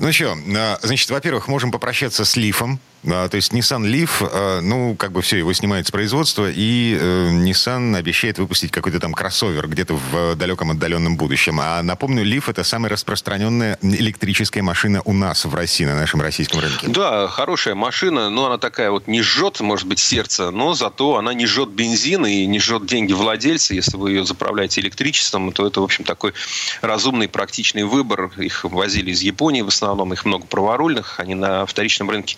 [0.00, 2.80] Ну что, а, значит, во-первых, можем попрощаться с Лифом.
[3.06, 6.96] А, То есть Nissan Leaf, а, ну, как бы все, его снимают с производства, и
[7.00, 11.60] э, Nissan обещает выпустить какой-то там кроссовер где-то в э, далеком отдаленном будущем.
[11.60, 16.60] А напомню, Leaf это самая распространенная электрическая машина у нас в России, на нашем российском
[16.60, 16.88] рынке.
[16.88, 21.34] Да, хорошая машина, но она такая вот не жжет, может быть, сердце, но зато она
[21.34, 23.74] не жжет бензин и не жжет деньги владельца.
[23.74, 26.34] Если вы ее заправляете электричеством, то это, в общем, такой
[26.80, 28.32] разумный, практичный выбор.
[28.38, 32.36] Их возили из Японии в основном, их много праворульных, они на вторичном рынке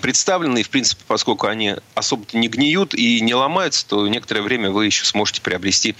[0.00, 0.58] представлены.
[0.58, 4.86] И, в принципе, поскольку они особо-то не гниют и не ломаются, то некоторое время вы
[4.86, 5.94] еще сможете приобрести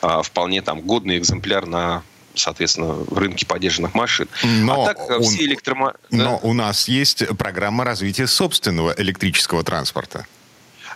[0.00, 2.02] а, вполне там годный экземпляр на
[2.34, 4.28] соответственно, в рынке поддержанных машин.
[4.44, 5.94] Но а так э, он- все электромо...
[6.10, 10.26] Но у нас есть программа развития собственного электрического транспорта.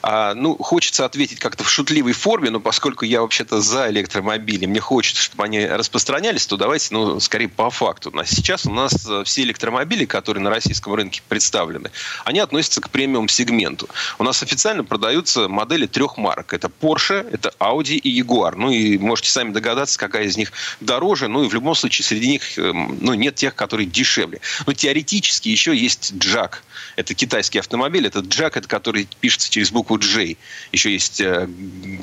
[0.07, 4.79] А, ну, хочется ответить как-то в шутливой форме, но поскольку я вообще-то за электромобили, мне
[4.79, 8.13] хочется, чтобы они распространялись, то давайте, ну, скорее по факту.
[8.27, 11.91] Сейчас у нас э, все электромобили, которые на российском рынке представлены,
[12.27, 13.89] они относятся к премиум-сегменту.
[14.19, 16.53] У нас официально продаются модели трех марок.
[16.53, 18.57] Это Porsche, это Audi и Jaguar.
[18.59, 21.29] Ну, и можете сами догадаться, какая из них дороже.
[21.29, 24.43] Ну, и в любом случае среди них эм, ну, нет тех, которые дешевле.
[24.67, 26.57] Но теоретически еще есть Jack.
[26.97, 28.07] Это китайский автомобиль.
[28.07, 30.37] Это Jack, это который пишется через букву J.
[30.73, 31.49] Еще есть э,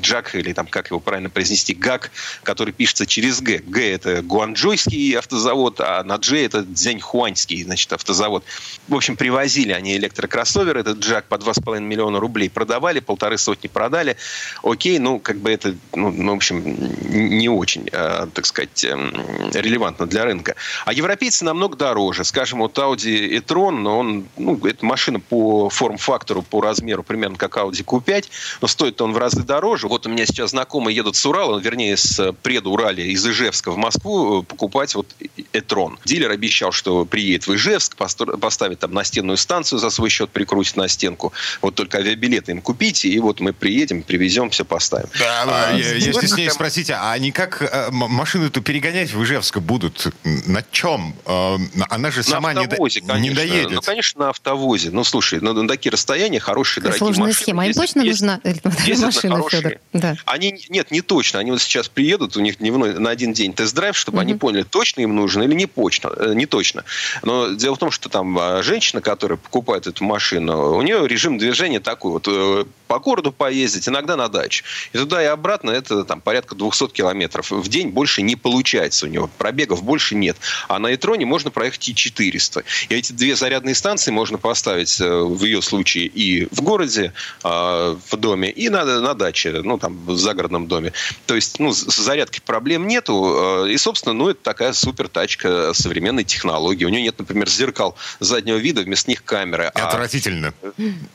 [0.00, 2.10] Jack, или там, как его правильно произнести, GAC,
[2.42, 3.58] который пишется через Г.
[3.66, 8.44] Г– это гуанчжойский автозавод, а на J– это дзяньхуаньский, значит, автозавод.
[8.88, 14.16] В общем, привозили они электрокроссовер, этот Jack по 2,5 миллиона рублей продавали, полторы сотни продали.
[14.62, 16.62] Окей, ну, как бы это, ну, ну в общем,
[17.10, 18.96] не очень, э, так сказать, э,
[19.54, 20.54] релевантно для рынка.
[20.84, 22.24] А европейцы намного дороже.
[22.24, 27.81] Скажем, вот Audi e-tron, он, ну, это машина по форм-фактору, по размеру примерно как Audi
[27.82, 28.26] Q5,
[28.60, 29.88] но стоит он в разы дороже.
[29.88, 34.40] Вот у меня сейчас знакомые едут с Урала, вернее, с предуралия из Ижевска в Москву
[34.40, 35.98] э, покупать вот e-tron.
[36.04, 40.88] Дилер обещал, что приедет в Ижевск, поставит там настенную станцию за свой счет, прикрутит на
[40.88, 41.32] стенку.
[41.60, 45.08] Вот только авиабилеты им купите, и вот мы приедем, привезем, все поставим.
[45.18, 49.58] Да, а, я, если с ней спросить, а они как э, машину-то перегонять в Ижевск
[49.58, 50.08] будут?
[50.24, 51.14] На чем?
[51.26, 51.56] Э,
[51.88, 53.28] она же сама на автовозе, не, конечно.
[53.28, 53.70] не доедет.
[53.70, 54.90] Ну, конечно, на автовозе.
[54.90, 57.42] Ну, слушай, на, на такие расстояния хорошие, дорогие Сложная машины.
[57.42, 57.66] схема.
[57.76, 58.40] Им точно есть, нужна
[59.06, 59.78] машина, Федор?
[59.92, 60.16] Да.
[60.24, 61.40] Они, нет, не точно.
[61.40, 64.22] Они вот сейчас приедут, у них дневной, на один день тест-драйв, чтобы угу.
[64.22, 66.84] они поняли, точно им нужно или не, почно, э, не точно.
[67.22, 71.38] Но дело в том, что там а, женщина, которая покупает эту машину, у нее режим
[71.38, 74.64] движения такой вот э, по городу поездить, иногда на дачу.
[74.92, 77.50] И туда и обратно это там порядка 200 километров.
[77.50, 79.30] В день больше не получается у него.
[79.38, 80.36] Пробегов больше нет.
[80.68, 82.64] А на Этроне можно проехать и 400.
[82.90, 87.98] И эти две зарядные станции можно поставить э, в ее случае и в городе, а,
[88.10, 90.92] в доме, и на, на даче, ну, там, в загородном доме.
[91.24, 93.64] То есть, ну, с зарядкой проблем нету.
[93.64, 96.84] Э, и, собственно, ну, это такая супер тачка современной технологии.
[96.84, 99.72] У нее нет, например, зеркал заднего вида, вместо них камеры.
[99.74, 100.52] А Отвратительно.
[100.62, 100.72] А,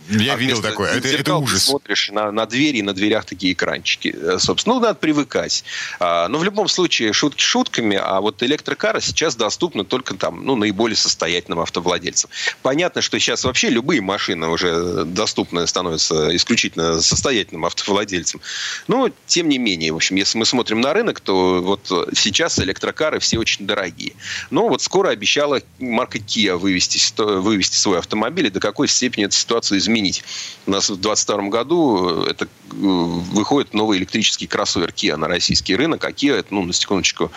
[0.10, 0.92] Я а видел такое.
[0.94, 4.16] Это, это ужас смотришь на, на двери, и на дверях такие экранчики.
[4.20, 5.64] Э, собственно, ну, надо привыкать.
[6.00, 10.56] А, но в любом случае, шутки шутками, а вот электрокары сейчас доступны только там, ну,
[10.56, 12.30] наиболее состоятельным автовладельцам.
[12.62, 18.42] Понятно, что сейчас вообще любые машины уже доступны становятся исключительно состоятельным автовладельцам.
[18.88, 23.20] Но, тем не менее, в общем, если мы смотрим на рынок, то вот сейчас электрокары
[23.20, 24.14] все очень дорогие.
[24.50, 29.36] Но вот скоро обещала марка Kia вывести, вывести свой автомобиль, и до какой степени эту
[29.36, 30.24] ситуацию изменить.
[30.66, 35.76] У нас в 2022 году году это э, выходит новый электрический кроссовер Kia на российский
[35.76, 36.04] рынок.
[36.06, 37.32] А Kia, это, ну, на секундочку,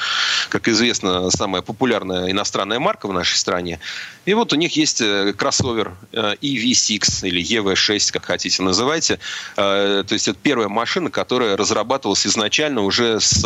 [0.48, 3.80] как известно, самая популярная иностранная марка в нашей стране.
[4.26, 9.18] И вот у них есть э, кроссовер э, EV6 или EV6, как хотите называйте.
[9.56, 13.44] То есть это первая машина, которая разрабатывалась изначально уже с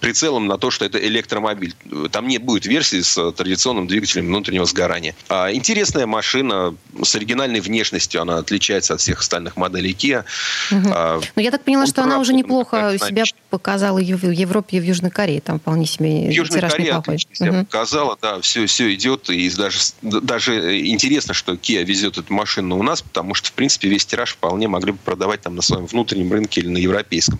[0.00, 1.74] прицелом на то, что это электромобиль.
[2.10, 5.14] Там не будет версии с традиционным двигателем внутреннего сгорания.
[5.28, 8.22] А интересная машина с оригинальной внешностью.
[8.22, 10.24] Она отличается от всех остальных моделей Kia.
[10.70, 10.88] Угу.
[10.92, 14.80] А, Но я так поняла, что она уже неплохо себя показала и в Европе, и
[14.80, 15.40] в Южной Корее.
[15.40, 17.64] Там вполне себе в Южной Корее отлично себя угу.
[17.64, 18.16] показала.
[18.20, 19.28] Да, все, все идет.
[19.30, 23.88] И даже, даже интересно, что Kia везет эту машину у нас, потому что, в принципе,
[23.88, 27.38] весь тираж вполне могли бы продавать там на своем внутреннем рынке или на европейском.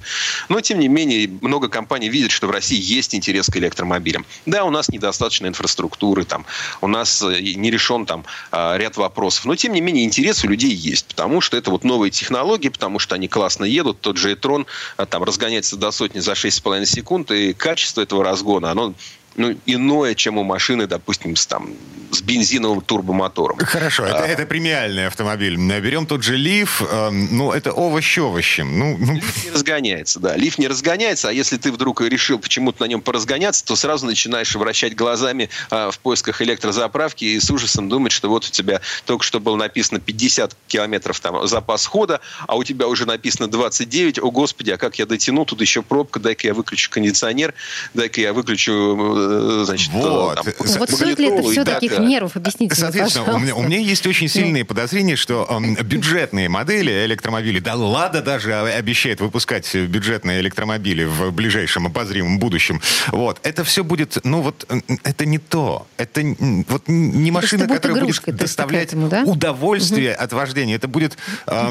[0.48, 4.26] Но, тем не менее, много компаний видят, что в России есть интерес к электромобилям.
[4.46, 6.46] Да, у нас недостаточно инфраструктуры, там,
[6.80, 9.44] у нас э, не решен там а, ряд вопросов.
[9.44, 12.98] Но, тем не менее, интерес у людей есть, потому что это вот новые технологии, потому
[12.98, 14.00] что они классно едут.
[14.00, 18.70] Тот же e-tron а, там разгоняется до сотни за 6,5 секунд, и качество этого разгона,
[18.70, 18.94] оно
[19.38, 21.70] ну, иное, чем у машины, допустим, с, там,
[22.10, 23.58] с бензиновым турбомотором.
[23.58, 25.56] Хорошо, а, это, это премиальный автомобиль.
[25.56, 28.78] Берем тот же Лиф, э, ну, это овощ овощем.
[28.78, 29.14] Ну, ну...
[29.14, 30.36] Лиф не разгоняется, да.
[30.36, 34.54] Лиф не разгоняется, а если ты вдруг решил почему-то на нем поразгоняться, то сразу начинаешь
[34.56, 39.24] вращать глазами э, в поисках электрозаправки и с ужасом думать, что вот у тебя только
[39.24, 44.18] что было написано 50 километров там запас хода, а у тебя уже написано 29.
[44.18, 45.44] О, Господи, а как я дотяну?
[45.44, 47.54] Тут еще пробка, дай-ка я выключу кондиционер,
[47.94, 49.27] дай-ка я выключу
[49.64, 50.36] значит, вот.
[50.36, 50.44] Там,
[50.78, 51.98] вот стоит ли это все таких да.
[51.98, 52.36] нервов?
[52.36, 57.04] Объясните Соответственно, мне, у, меня, у меня есть очень сильные подозрения, что э, бюджетные модели
[57.04, 62.80] электромобилей, да Лада даже обещает выпускать бюджетные электромобили в ближайшем обозримом будущем.
[63.08, 63.40] Вот.
[63.42, 64.66] Это все будет, ну вот,
[65.04, 65.86] это не то.
[65.96, 66.22] Это
[66.68, 69.22] вот не машина, будет которая будет доставлять этому, да?
[69.24, 70.22] удовольствие угу.
[70.22, 70.76] от вождения.
[70.76, 71.70] Это будет, э,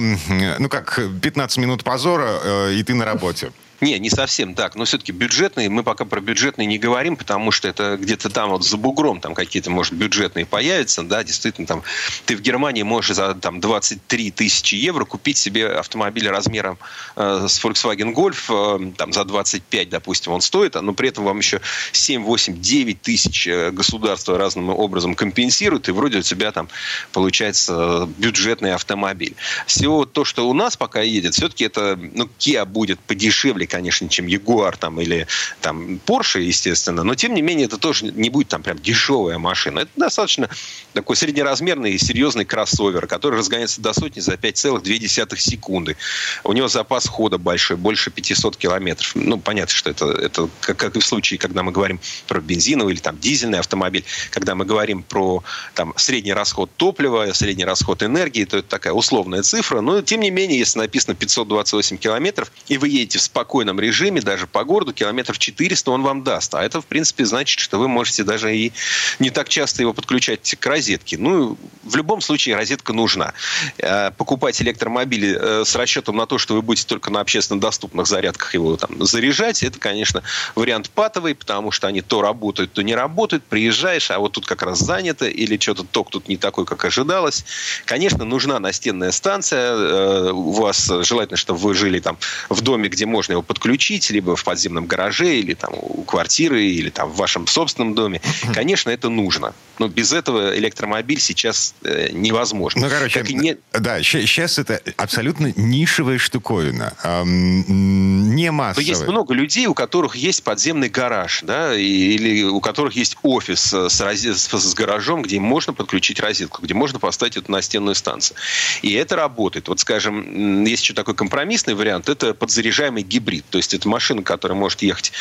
[0.59, 3.51] ну как, 15 минут позора, э, и ты на работе.
[3.79, 4.75] Не, не совсем так.
[4.75, 8.65] Но все-таки бюджетные, мы пока про бюджетные не говорим, потому что это где-то там вот
[8.65, 11.03] за бугром там какие-то, может, бюджетные появятся.
[11.03, 11.83] Да, действительно, там
[12.25, 16.79] ты в Германии можешь за там, 23 тысячи евро купить себе автомобиль размером
[17.15, 21.37] э, с Volkswagen Golf, э, там за 25, допустим, он стоит, но при этом вам
[21.37, 21.61] еще
[21.91, 26.67] 7, 8, 9 тысяч э, государство разным образом компенсирует, и вроде у тебя там
[27.11, 29.35] получается бюджетный автомобиль.
[29.67, 34.27] Всего то, что у нас пока едет, все-таки это, ну, Kia будет подешевле конечно, чем
[34.27, 35.27] Ягуар там, или
[35.61, 39.79] там Porsche, естественно, но тем не менее это тоже не будет там прям дешевая машина.
[39.79, 40.49] Это достаточно
[40.93, 45.97] такой среднеразмерный и серьезный кроссовер, который разгоняется до сотни за 5,2 секунды.
[46.43, 49.11] У него запас хода большой, больше 500 километров.
[49.15, 52.93] Ну, понятно, что это, это как, как и в случае, когда мы говорим про бензиновый
[52.93, 58.45] или там дизельный автомобиль, когда мы говорим про там средний расход топлива, средний расход энергии,
[58.45, 62.89] то это такая условная цифра, но тем не менее, если написано 528 километров, и вы
[62.89, 66.53] едете в спокойном спокойном режиме, даже по городу, километров 400 он вам даст.
[66.53, 68.71] А это, в принципе, значит, что вы можете даже и
[69.17, 71.17] не так часто его подключать к розетке.
[71.17, 73.33] Ну, в любом случае, розетка нужна.
[73.79, 78.05] Э, покупать электромобили э, с расчетом на то, что вы будете только на общественно доступных
[78.05, 80.21] зарядках его там заряжать, это, конечно,
[80.53, 83.43] вариант патовый, потому что они то работают, то не работают.
[83.43, 87.43] Приезжаешь, а вот тут как раз занято, или что-то ток тут не такой, как ожидалось.
[87.85, 89.71] Конечно, нужна настенная станция.
[89.71, 94.35] Э, у вас желательно, чтобы вы жили там в доме, где можно его подключить, либо
[94.35, 98.21] в подземном гараже, или там у квартиры, или там в вашем собственном доме.
[98.53, 99.53] Конечно, это нужно.
[99.79, 102.81] Но без этого электромобиль сейчас э, невозможно.
[102.81, 103.57] Ну, короче, как и не...
[103.73, 106.93] да, сейчас это абсолютно нишевая штуковина.
[107.25, 108.85] Не массовая.
[108.85, 113.73] Но есть много людей, у которых есть подземный гараж, да, или у которых есть офис
[113.73, 114.19] с, роз...
[114.19, 118.37] с гаражом, где можно подключить розетку, где можно поставить эту настенную станцию.
[118.81, 119.67] И это работает.
[119.67, 123.45] Вот, скажем, есть еще такой компромиссный вариант, это подзаряжаемый гибрид гибрид.
[123.49, 125.11] То есть это машина, которая может ехать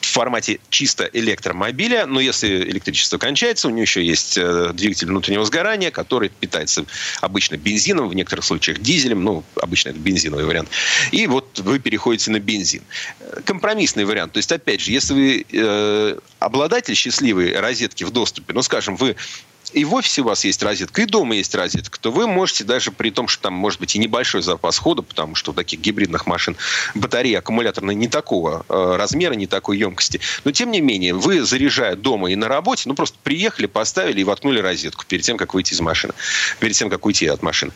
[0.00, 5.44] в формате чисто электромобиля, но если электричество кончается, у нее еще есть э, двигатель внутреннего
[5.44, 6.84] сгорания, который питается
[7.20, 10.68] обычно бензином, в некоторых случаях дизелем, ну, обычно это бензиновый вариант.
[11.10, 12.82] И вот вы переходите на бензин.
[13.44, 14.32] Компромиссный вариант.
[14.32, 19.16] То есть, опять же, если вы э, обладатель счастливой розетки в доступе, ну, скажем, вы
[19.72, 22.90] и в офисе у вас есть розетка, и дома есть розетка, то вы можете даже
[22.90, 26.26] при том, что там может быть и небольшой запас хода, потому что у таких гибридных
[26.26, 26.56] машин
[26.94, 30.20] батарея аккумуляторная не такого э, размера, не такой емкости.
[30.44, 34.24] Но тем не менее, вы заряжая дома и на работе, ну просто приехали, поставили и
[34.24, 36.14] воткнули розетку перед тем, как выйти из машины,
[36.60, 37.72] перед тем, как уйти от машины.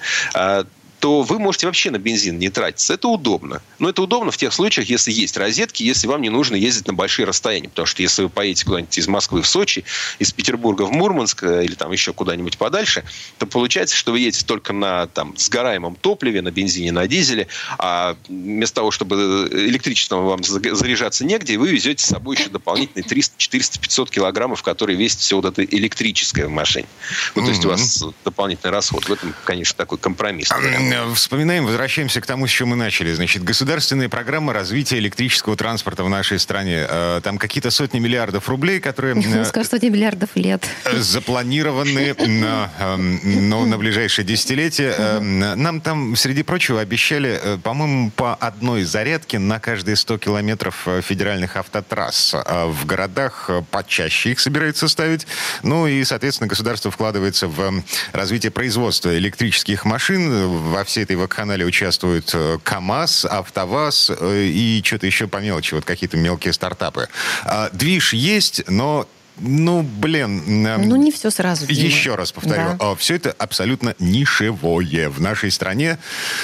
[1.00, 2.94] А, то вы можете вообще на бензин не тратиться.
[2.94, 3.62] Это удобно.
[3.78, 6.92] Но это удобно в тех случаях, если есть розетки, если вам не нужно ездить на
[6.92, 7.68] большие расстояния.
[7.68, 9.84] Потому что если вы поедете куда-нибудь из Москвы в Сочи,
[10.18, 13.04] из Петербурга в Мурманск э, или там еще куда-нибудь подальше,
[13.38, 18.16] то получается, что вы едете только на там, сгораемом топливе, на бензине, на дизеле, а
[18.28, 23.80] вместо того, чтобы электричеством вам заряжаться негде, вы везете с собой еще дополнительные 300, 400,
[23.80, 26.86] 500 килограммов, которые весит все вот это электрическое в машине.
[27.34, 29.08] Ну, то есть у вас дополнительный расход.
[29.08, 30.50] В этом, конечно, такой компромисс.
[30.92, 33.12] Э, вспоминаем, возвращаемся к тому, с чем мы начали.
[33.12, 36.86] Значит, государственная программа развития электрического транспорта в нашей стране.
[36.88, 39.16] Э, там какие-то сотни миллиардов рублей, которые...
[39.20, 40.66] Э, Скажу, сотни миллиардов лет.
[40.92, 45.20] Запланированы на, эм, на, ближайшее десятилетие.
[45.20, 52.34] Нам там, среди прочего, обещали, по-моему, по одной зарядке на каждые 100 километров федеральных автотрасс.
[52.34, 55.26] В городах почаще их собираются ставить.
[55.62, 61.66] Ну и, соответственно, государство вкладывается в развитие производства электрических машин, в во всей этой вакханале
[61.66, 67.08] участвуют э, КАМАЗ, АвтоВАЗ э, и что-то еще по мелочи, вот какие-то мелкие стартапы.
[67.44, 69.06] А, движ есть, но
[69.42, 70.42] ну, блин.
[70.62, 71.66] Ну, не все сразу.
[71.66, 71.80] Дима.
[71.80, 72.62] Еще раз повторю.
[72.62, 72.76] Да.
[72.78, 75.08] А, все это абсолютно нишевое.
[75.08, 75.98] В нашей стране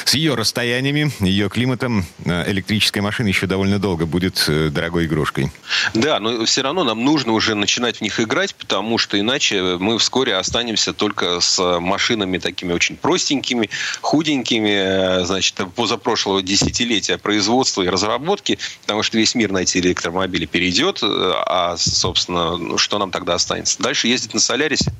[0.04, 5.50] с ее расстояниями, ее климатом э, электрическая машина еще довольно долго будет э, дорогой игрушкой.
[5.94, 9.98] Да, но все равно нам нужно уже начинать в них играть, потому что иначе мы
[9.98, 13.68] вскоре останемся только с машинами такими очень простенькими,
[14.00, 20.46] худенькими, э, значит, позапрошлого десятилетия производства и разработки, потому что весь мир на эти электромобили
[20.46, 23.83] перейдет, а, собственно, ну, что нам тогда останется?
[23.83, 24.92] Дальше ездить на Солярисе.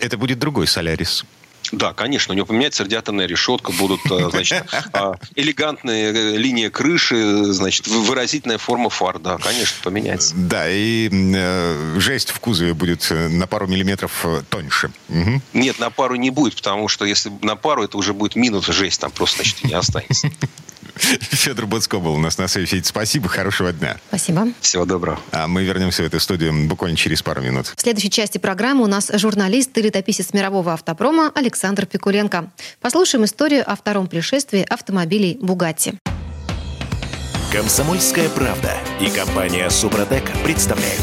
[0.00, 1.24] Это будет другой Солярис.
[1.70, 7.44] Да, конечно, у него поменяется радиаторная решетка, будут, э, значит, а, элегантные э, линии крыши,
[7.52, 10.34] значит, выразительная форма фар, да, конечно, поменяется.
[10.34, 14.90] Да, и э, жесть в кузове будет э, на пару миллиметров тоньше.
[15.10, 15.42] Угу.
[15.52, 19.00] Нет, на пару не будет, потому что если на пару, это уже будет минус жесть,
[19.00, 20.28] там просто, значит, не останется.
[20.98, 22.82] Федор Буцко был у нас на связи.
[22.82, 23.98] Спасибо, хорошего дня.
[24.08, 24.48] Спасибо.
[24.60, 25.20] Всего доброго.
[25.32, 27.72] А мы вернемся в эту студию буквально через пару минут.
[27.76, 32.50] В следующей части программы у нас журналист и летописец мирового автопрома Александр Пикуленко.
[32.80, 35.94] Послушаем историю о втором пришествии автомобилей «Бугатти».
[37.52, 41.02] Комсомольская правда и компания Супротек представляют.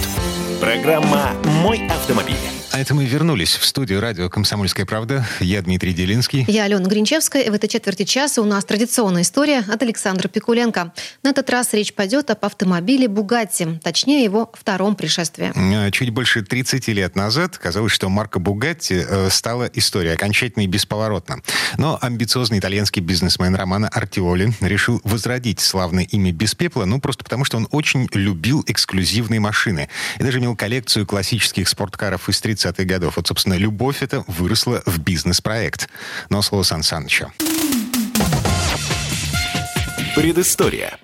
[0.61, 1.31] Программа
[1.63, 2.35] «Мой автомобиль».
[2.75, 5.25] А это мы вернулись в студию радио «Комсомольская правда».
[5.39, 6.43] Я Дмитрий Делинский.
[6.49, 7.43] Я Алена Гринчевская.
[7.43, 10.91] И в этой четверти часа у нас традиционная история от Александра Пикуленко.
[11.23, 15.53] На этот раз речь пойдет об автомобиле «Бугатти», точнее его втором пришествии.
[15.55, 20.67] А, чуть больше 30 лет назад казалось, что марка «Бугатти» э, стала историей окончательно и
[20.67, 21.37] бесповоротно.
[21.77, 27.45] Но амбициозный итальянский бизнесмен Романо Артиоли решил возродить славное имя без пепла, ну просто потому,
[27.45, 29.87] что он очень любил эксклюзивные машины.
[30.19, 33.15] И даже имел коллекцию классических спорткаров из 30 30-х годов.
[33.17, 35.89] Вот, собственно, любовь эта выросла в бизнес-проект.
[36.29, 37.31] Но слово Сан Санычу.
[40.15, 40.97] Предыстория.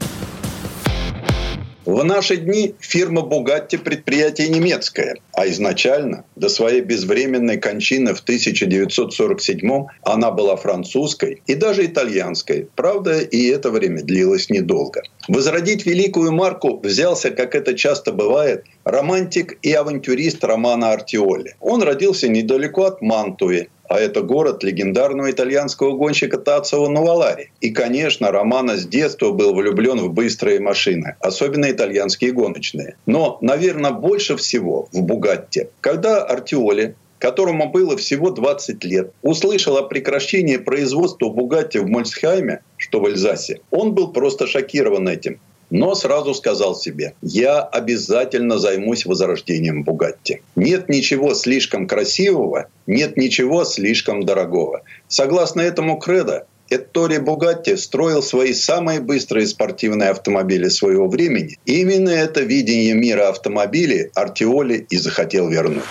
[1.86, 9.88] В наши дни фирма «Бугатти»– предприятие немецкое, а изначально, до своей безвременной кончины в 1947
[10.04, 12.68] она была французской и даже итальянской.
[12.76, 15.02] Правда, и это время длилось недолго.
[15.28, 21.56] Возродить великую марку взялся, как это часто бывает, романтик и авантюрист Романа Артиоли.
[21.62, 27.52] Он родился недалеко от Мантуи, а это город легендарного итальянского гонщика Тацио Новалари.
[27.60, 32.96] И, конечно, Романо с детства был влюблен в быстрые машины, особенно итальянские гоночные.
[33.06, 35.72] Но, наверное, больше всего в Бугатте.
[35.82, 43.00] Когда Артиоли которому было всего 20 лет, услышал о прекращении производства Бугатти в Мольсхайме, что
[43.00, 45.40] в Эльзасе, он был просто шокирован этим
[45.72, 50.42] но сразу сказал себе, я обязательно займусь возрождением Бугатти.
[50.56, 54.84] Нет ничего слишком красивого, нет ничего слишком дорогого.
[55.08, 61.58] Согласно этому кредо, Эттори Бугатти строил свои самые быстрые спортивные автомобили своего времени.
[61.66, 65.84] И именно это видение мира автомобилей Артиоли и захотел вернуть.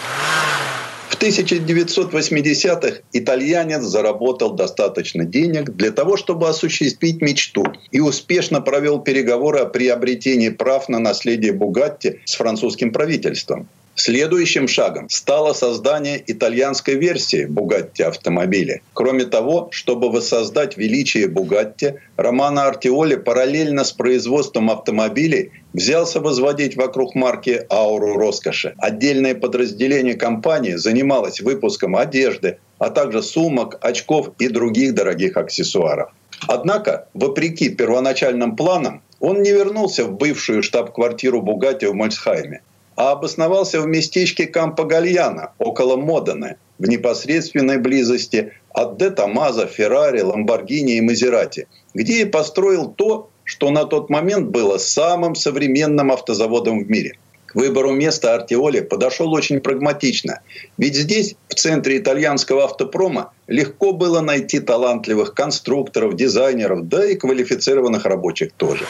[1.20, 9.58] В 1980-х итальянец заработал достаточно денег для того, чтобы осуществить мечту и успешно провел переговоры
[9.58, 13.68] о приобретении прав на наследие Бугатти с французским правительством.
[14.02, 18.80] Следующим шагом стало создание итальянской версии Бугатти автомобиля.
[18.94, 27.14] Кроме того, чтобы воссоздать величие Бугатти, Романо Артиоли параллельно с производством автомобилей взялся возводить вокруг
[27.14, 28.74] марки ауру роскоши.
[28.78, 36.10] Отдельное подразделение компании занималось выпуском одежды, а также сумок, очков и других дорогих аксессуаров.
[36.48, 42.62] Однако, вопреки первоначальным планам, он не вернулся в бывшую штаб-квартиру Бугатти в Мольсхайме
[42.96, 50.96] а обосновался в местечке Кампо-Гальяно, около Модены, в непосредственной близости от Де Томазо, Феррари, Ламборгини
[50.96, 56.90] и Мазерати, где и построил то, что на тот момент было самым современным автозаводом в
[56.90, 57.18] мире.
[57.46, 60.40] К выбору места Артиоли подошел очень прагматично.
[60.78, 68.04] Ведь здесь, в центре итальянского автопрома, легко было найти талантливых конструкторов, дизайнеров, да и квалифицированных
[68.04, 68.84] рабочих тоже.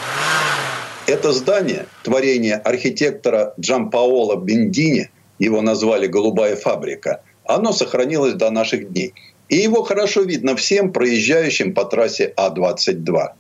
[1.11, 9.15] Это здание, творение архитектора Джампаола Бендини, его назвали «Голубая фабрика», оно сохранилось до наших дней.
[9.49, 13.31] И его хорошо видно всем проезжающим по трассе А-22.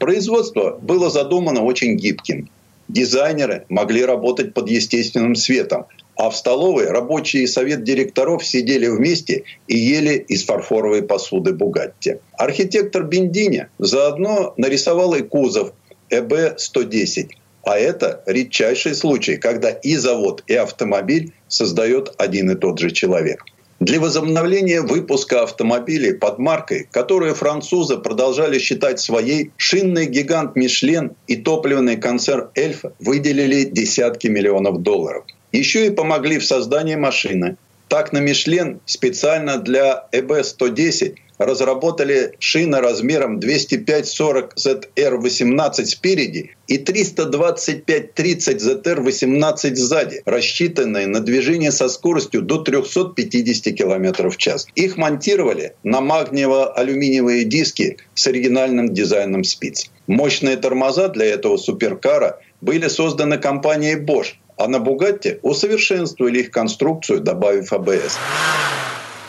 [0.00, 2.50] Производство было задумано очень гибким.
[2.88, 9.44] Дизайнеры могли работать под естественным светом, а в столовой рабочие и совет директоров сидели вместе
[9.68, 12.16] и ели из фарфоровой посуды «Бугатти».
[12.32, 15.72] Архитектор Бендини заодно нарисовал и кузов
[16.10, 17.30] ЭБ-110.
[17.64, 23.44] А это редчайший случай, когда и завод, и автомобиль создает один и тот же человек.
[23.80, 31.36] Для возобновления выпуска автомобилей под маркой, которую французы продолжали считать своей, шинный гигант Мишлен и
[31.36, 35.24] топливный концерн Эльфа выделили десятки миллионов долларов.
[35.52, 37.56] Еще и помогли в создании машины.
[37.88, 49.74] Так на Мишлен специально для ЭБ-110 разработали шины размером 205-40 ZR-18 спереди и 325-30 ZR-18
[49.74, 54.66] сзади, рассчитанные на движение со скоростью до 350 км в час.
[54.74, 59.90] Их монтировали на магниево-алюминиевые диски с оригинальным дизайном спиц.
[60.06, 67.20] Мощные тормоза для этого суперкара были созданы компанией Bosch, а на Бугатте усовершенствовали их конструкцию,
[67.20, 68.18] добавив АБС.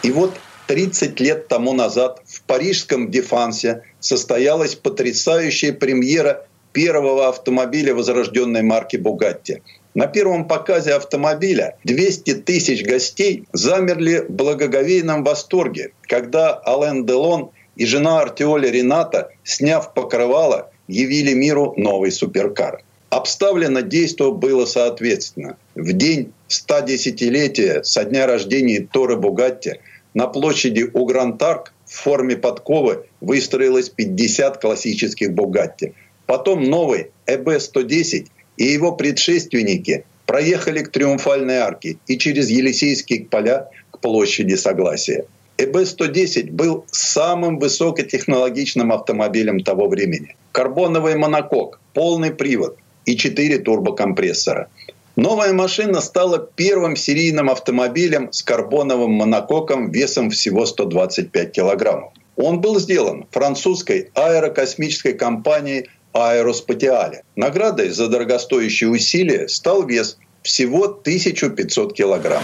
[0.03, 0.33] И вот
[0.67, 9.61] 30 лет тому назад в парижском Дефансе состоялась потрясающая премьера первого автомобиля возрожденной марки «Бугатти».
[9.93, 17.85] На первом показе автомобиля 200 тысяч гостей замерли в благоговейном восторге, когда Ален Делон и
[17.85, 22.83] жена Артиоли Рената, сняв покрывало, явили миру новый суперкар.
[23.09, 25.57] Обставлено действо было соответственно.
[25.75, 29.81] В день 110-летия со дня рождения Торы Бугатти–
[30.13, 35.93] на площади у Гранд-Арк в форме подковы выстроилось 50 классических «Бугатти».
[36.25, 43.99] Потом новый ЭБ-110 и его предшественники проехали к Триумфальной арке и через Елисейские поля к
[43.99, 45.25] площади Согласия.
[45.57, 50.35] ЭБ-110 был самым высокотехнологичным автомобилем того времени.
[50.51, 54.69] Карбоновый монокок, полный привод и 4 турбокомпрессора.
[55.17, 62.13] Новая машина стала первым серийным автомобилем с карбоновым монококом весом всего 125 килограммов.
[62.37, 67.23] Он был сделан французской аэрокосмической компанией Аэроспатиале.
[67.35, 72.43] Наградой за дорогостоящие усилия стал вес всего 1500 килограмм.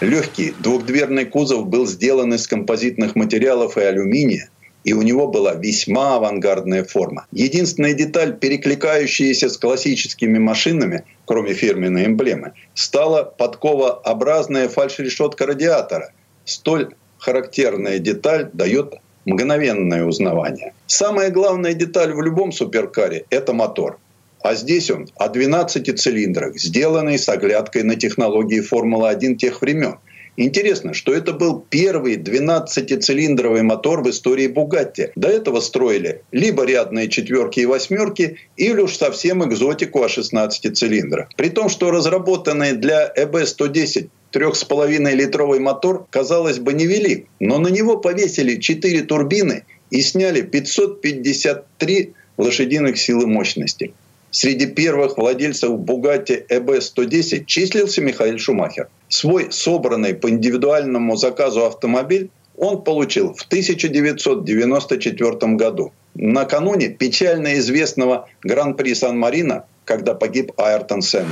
[0.00, 4.50] Легкий двухдверный кузов был сделан из композитных материалов и алюминия,
[4.84, 7.26] и у него была весьма авангардная форма.
[7.32, 16.12] Единственная деталь, перекликающаяся с классическими машинами, кроме фирменной эмблемы, стала подковообразная фальш-решетка радиатора.
[16.44, 20.74] Столь характерная деталь дает мгновенное узнавание.
[20.86, 23.98] Самая главная деталь в любом суперкаре– это мотор.
[24.42, 29.96] А здесь он о 12 цилиндрах, сделанный с оглядкой на технологии Формулы-1 тех времен.
[30.36, 35.10] Интересно, что это был первый 12-цилиндровый мотор в истории Бугатти.
[35.14, 41.28] До этого строили либо рядные четверки и восьмерки, или уж совсем экзотику о 16 цилиндрах.
[41.36, 47.98] При том, что разработанный для ЭБ-110 3,5 литровый мотор, казалось бы, невелик, но на него
[47.98, 53.94] повесили 4 турбины и сняли 553 лошадиных силы мощности.
[54.34, 58.88] Среди первых владельцев Bugatti EB110 числился Михаил Шумахер.
[59.08, 68.94] Свой собранный по индивидуальному заказу автомобиль он получил в 1994 году, накануне печально известного Гран-при
[68.94, 71.30] Сан-Марино, когда погиб Айртон Сенна.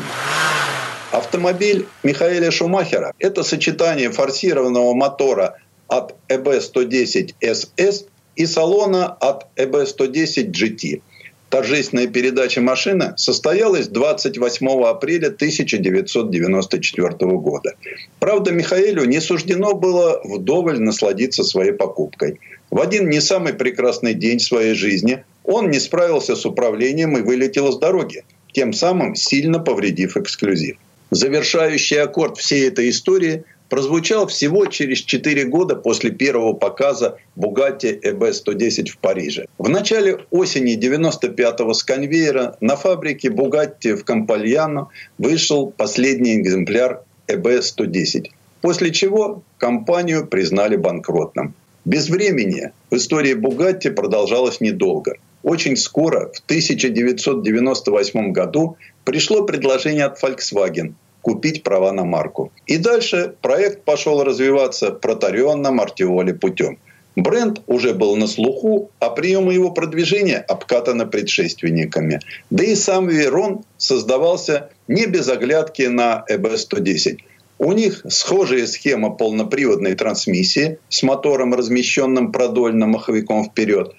[1.11, 11.03] Автомобиль Михаэля Шумахера– это сочетание форсированного мотора от EB110SS и салона от EB110 GT–
[11.53, 17.75] торжественная передача машины состоялась 28 апреля 1994 года.
[18.19, 22.41] Правда, Михаэлю не суждено было вдоволь насладиться своей покупкой.
[22.71, 27.71] В один не самый прекрасный день своей жизни он не справился с управлением и вылетел
[27.71, 30.79] с дороги, тем самым сильно повредив эксклюзив.
[31.11, 38.91] Завершающий аккорд всей этой истории прозвучал всего через 4 года после первого показа Bugatti EB110
[38.91, 39.47] в Париже.
[39.57, 48.27] В начале осени 95-го с конвейера на фабрике Bugatti в Кампальяно вышел последний экземпляр EB110,
[48.61, 51.55] после чего компанию признали банкротным.
[51.87, 55.15] Без времени в истории Bugatti продолжалось недолго.
[55.43, 60.93] Очень скоро, в 1998 году, пришло предложение от Volkswagen
[61.23, 62.53] купить права на марку.
[62.67, 66.79] И дальше проект пошел развиваться протаренным артиоли путем.
[67.15, 72.21] Бренд уже был на слуху, а приемы его продвижения обкатаны предшественниками.
[72.51, 77.19] Да и сам Верон создавался не без оглядки на EB110.
[77.59, 83.95] У них схожая схема полноприводной трансмиссии с мотором, размещенным продольно маховиком вперед.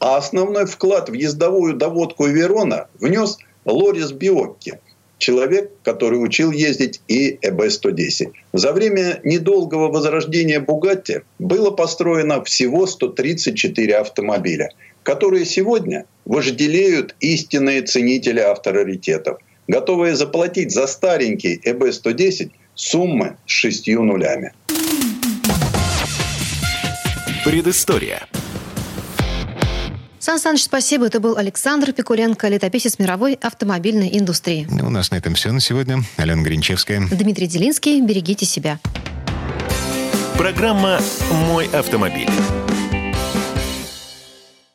[0.00, 4.80] А основной вклад в ездовую доводку Верона внес Лорис Биокки–
[5.18, 8.32] человек, который учил ездить и ЭБ-110.
[8.52, 14.70] За время недолгого возрождения «Бугатти» было построено всего 134 автомобиля,
[15.02, 19.38] которые сегодня вожделеют истинные ценители авторитетов,
[19.68, 24.52] готовые заплатить за старенький ЭБ-110 суммы с шестью нулями.
[27.44, 28.26] Предыстория.
[30.24, 31.04] Сан Саныч, спасибо.
[31.04, 34.66] Это был Александр Пикуленко, летописец мировой автомобильной индустрии.
[34.70, 36.02] У нас на этом все на сегодня.
[36.16, 37.06] Алена Гринчевская.
[37.10, 38.00] Дмитрий Делинский.
[38.00, 38.78] Берегите себя.
[40.38, 40.98] Программа
[41.30, 42.30] «Мой автомобиль».